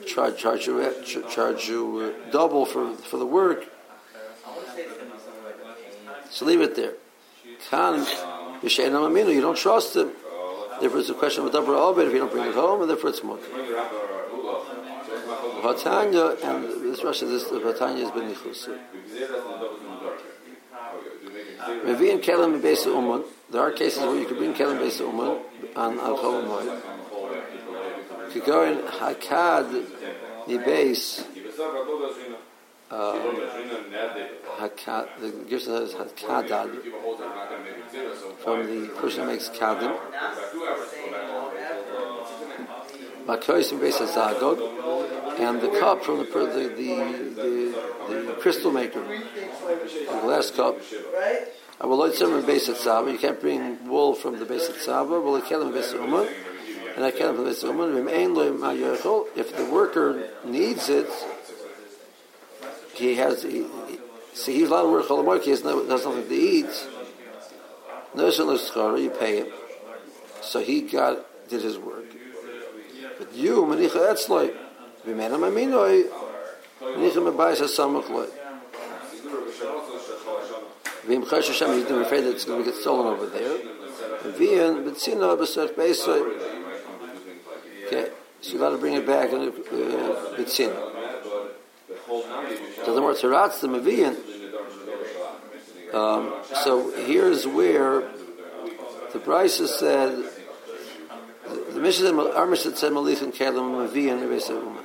charge 0.05 0.37
charge 0.37 0.67
you 0.67 0.93
charge 1.29 1.67
you 1.67 2.13
uh, 2.27 2.31
double 2.31 2.65
for 2.65 2.93
for 2.95 3.17
the 3.17 3.25
work. 3.25 3.65
So 6.31 6.45
leave 6.45 6.61
it 6.61 6.75
there. 6.75 6.93
Kan 7.69 8.05
you 8.61 9.41
don't 9.41 9.57
trust 9.57 9.95
him. 9.95 10.11
Therefore, 10.79 10.99
it's 10.99 11.09
a 11.09 11.13
question 11.13 11.43
of 11.43 11.49
a 11.49 11.51
double 11.51 11.99
if 11.99 12.13
you 12.13 12.19
don't 12.19 12.31
bring 12.31 12.45
it 12.45 12.53
home, 12.53 12.81
and 12.81 12.89
therefore 12.89 13.09
it's 13.09 13.23
more. 13.23 13.37
Vatanya, 15.61 16.41
and 16.43 16.63
this 16.83 17.03
Russia, 17.03 17.25
this 17.25 17.43
Vatanya 17.45 18.03
is 18.03 18.11
benichus. 18.11 18.69
Revi 21.83 22.11
and 22.13 22.21
kelim 22.21 22.53
and 22.53 22.61
base 22.61 22.85
uman. 22.85 23.23
There 23.51 23.61
are 23.61 23.71
cases 23.71 23.99
where 23.99 24.15
you 24.15 24.25
can 24.25 24.37
bring 24.37 24.53
kelim 24.53 24.79
base 24.79 24.99
uman 25.01 25.39
on 25.75 25.99
al 25.99 26.17
cholamoy. 26.17 26.81
You 28.33 28.41
go 28.45 28.63
in 28.63 28.77
hakad 28.79 29.85
the 30.47 30.57
base. 30.59 31.25
Uh, 32.91 33.13
from 38.43 38.65
the 38.65 38.87
person 38.99 39.23
who 39.23 39.27
makes 39.27 39.49
kadim. 39.49 39.95
And 43.27 43.39
base 43.79 43.99
the 45.61 45.69
cup 45.79 46.03
from 46.03 46.17
the 46.17 46.25
the 46.25 46.69
the, 46.69 47.75
the, 48.09 48.15
the 48.23 48.33
crystal 48.41 48.71
maker, 48.71 49.03
the 49.03 50.19
glass 50.21 50.49
cup. 50.49 50.77
I 51.79 51.85
will 51.85 51.97
light 51.97 52.15
some 52.15 52.43
base 52.45 52.67
at. 52.77 53.11
You 53.11 53.19
can't 53.19 53.39
bring 53.39 53.87
wool 53.87 54.15
from 54.15 54.39
the 54.39 54.45
base 54.45 54.67
at 54.67 54.77
Saba. 54.77 55.21
Well, 55.21 55.35
I 55.35 55.41
can't 55.41 55.71
base 55.71 55.93
Uma, 55.93 56.27
and 56.95 57.05
I 57.05 57.11
base. 57.11 57.37
If 59.35 59.55
the 59.55 59.65
worker 59.71 60.27
needs 60.43 60.89
it, 60.89 61.07
he 62.99 63.15
has. 63.15 63.43
He, 63.43 63.65
see, 64.33 64.53
he's 64.53 64.69
allowed 64.69 64.83
to 64.83 64.91
work 64.91 65.05
cholamoy. 65.07 65.41
He 65.41 65.51
has, 65.51 65.63
no, 65.63 65.87
has 65.87 66.05
nothing 66.05 66.27
to 66.27 66.35
eat. 66.35 66.87
No, 68.15 68.95
you 68.95 69.09
pay 69.11 69.37
him. 69.39 69.47
So 70.41 70.59
he 70.59 70.81
got 70.81 71.25
did 71.49 71.61
his 71.61 71.77
work. 71.77 72.05
But 73.17 73.33
you, 73.33 73.63
manicha 73.63 74.13
etzloi. 74.13 74.55
V'mena 75.05 75.37
maminoi, 75.37 76.09
nichem 76.81 77.31
abayis 77.31 77.59
ha-samach 77.59 78.09
loy. 78.09 78.27
Vim 81.05 81.23
Chash 81.23 81.47
Hashem, 81.47 81.73
he's 81.73 81.89
afraid 81.89 82.21
that 82.21 82.31
it's 82.31 82.45
going 82.45 82.63
to 82.63 82.69
get 82.69 82.79
stolen 82.79 83.07
over 83.07 83.25
there. 83.25 83.57
Vian 84.33 84.83
B'tzina 84.85 85.37
B'sach 85.37 85.73
Beisoy. 85.73 86.21
Okay, 87.87 88.11
so 88.41 88.53
you 88.53 88.59
got 88.59 88.69
to 88.69 88.77
bring 88.77 88.93
it 88.93 89.07
back 89.07 89.31
in 89.31 89.39
uh, 89.39 89.51
B'tzina. 90.37 90.77
The 92.93 93.01
more 93.01 93.13
Taratz 93.13 93.61
the 93.61 93.67
Mavian. 93.67 94.15
Um, 95.93 96.33
so 96.63 96.91
here's 96.91 97.47
where 97.47 98.01
the 99.11 99.19
Brisa 99.19 99.67
said, 99.67 100.23
the, 101.47 101.73
the 101.73 101.79
Mishnah 101.79 102.09
said, 102.09 102.35
our 102.35 102.45
Mishnah 102.45 102.75
said 102.75 102.91
Malich 102.91 103.21
and 103.21 103.33
Kalim 103.33 103.89
Mavian 103.89 104.21
Rebesa 104.21 104.49
Uman. 104.49 104.83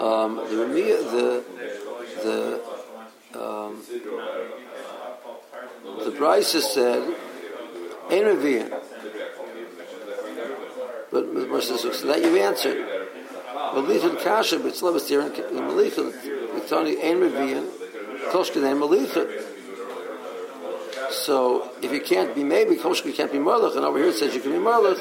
Um, 0.00 0.36
the 0.36 0.56
the 1.12 1.44
the 2.24 3.40
um, 3.40 3.82
the 6.04 6.10
Brisa 6.10 6.60
said, 6.60 7.02
"Ein 8.10 8.24
Revian." 8.24 8.70
But 11.10 11.62
so 11.62 12.06
that 12.08 12.22
you've 12.22 12.36
answered. 12.36 12.93
Malichin 13.72 14.22
kasha, 14.22 14.58
but 14.58 14.68
it's 14.68 15.08
here 15.08 15.20
in 15.20 15.30
Malichin. 15.30 16.12
It's 16.56 16.72
only 16.72 17.02
Ein 17.02 17.20
Revian. 17.20 17.68
Koshka 18.30 18.60
then 18.60 18.78
Malichin. 18.80 19.42
So 21.10 21.70
if 21.82 21.92
you 21.92 22.00
can't 22.00 22.34
be 22.34 22.42
maybe 22.42 22.76
Koshka 22.76 23.14
can't 23.14 23.32
be 23.32 23.38
Merlich, 23.38 23.76
and 23.76 23.84
over 23.84 23.98
here 23.98 24.08
it 24.08 24.14
says 24.14 24.34
you 24.34 24.40
can 24.40 24.52
be 24.52 24.58
Merlich. 24.58 24.98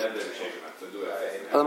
So 1.54 1.64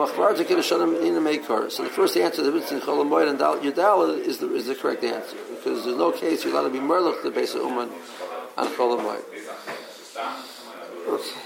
the 1.85 1.91
first 1.91 2.17
answer 2.17 2.43
the 2.43 2.51
between 2.51 2.81
Cholamoid 2.81 3.29
and 3.31 3.39
Yudal 3.39 4.19
is 4.19 4.39
the, 4.39 4.53
is 4.53 4.67
the 4.67 4.75
correct 4.75 5.05
answer 5.05 5.37
because 5.49 5.85
there's 5.85 5.97
no 5.97 6.11
case 6.11 6.45
you're 6.45 6.53
allowed 6.53 6.65
to 6.65 6.71
be 6.71 6.81
Merlich 6.81 7.23
the 7.23 7.31
base 7.31 7.55
of 7.55 7.63
Uman 7.63 7.91
on 8.57 8.67
Cholamoid. 8.69 9.23
Okay. 11.09 11.46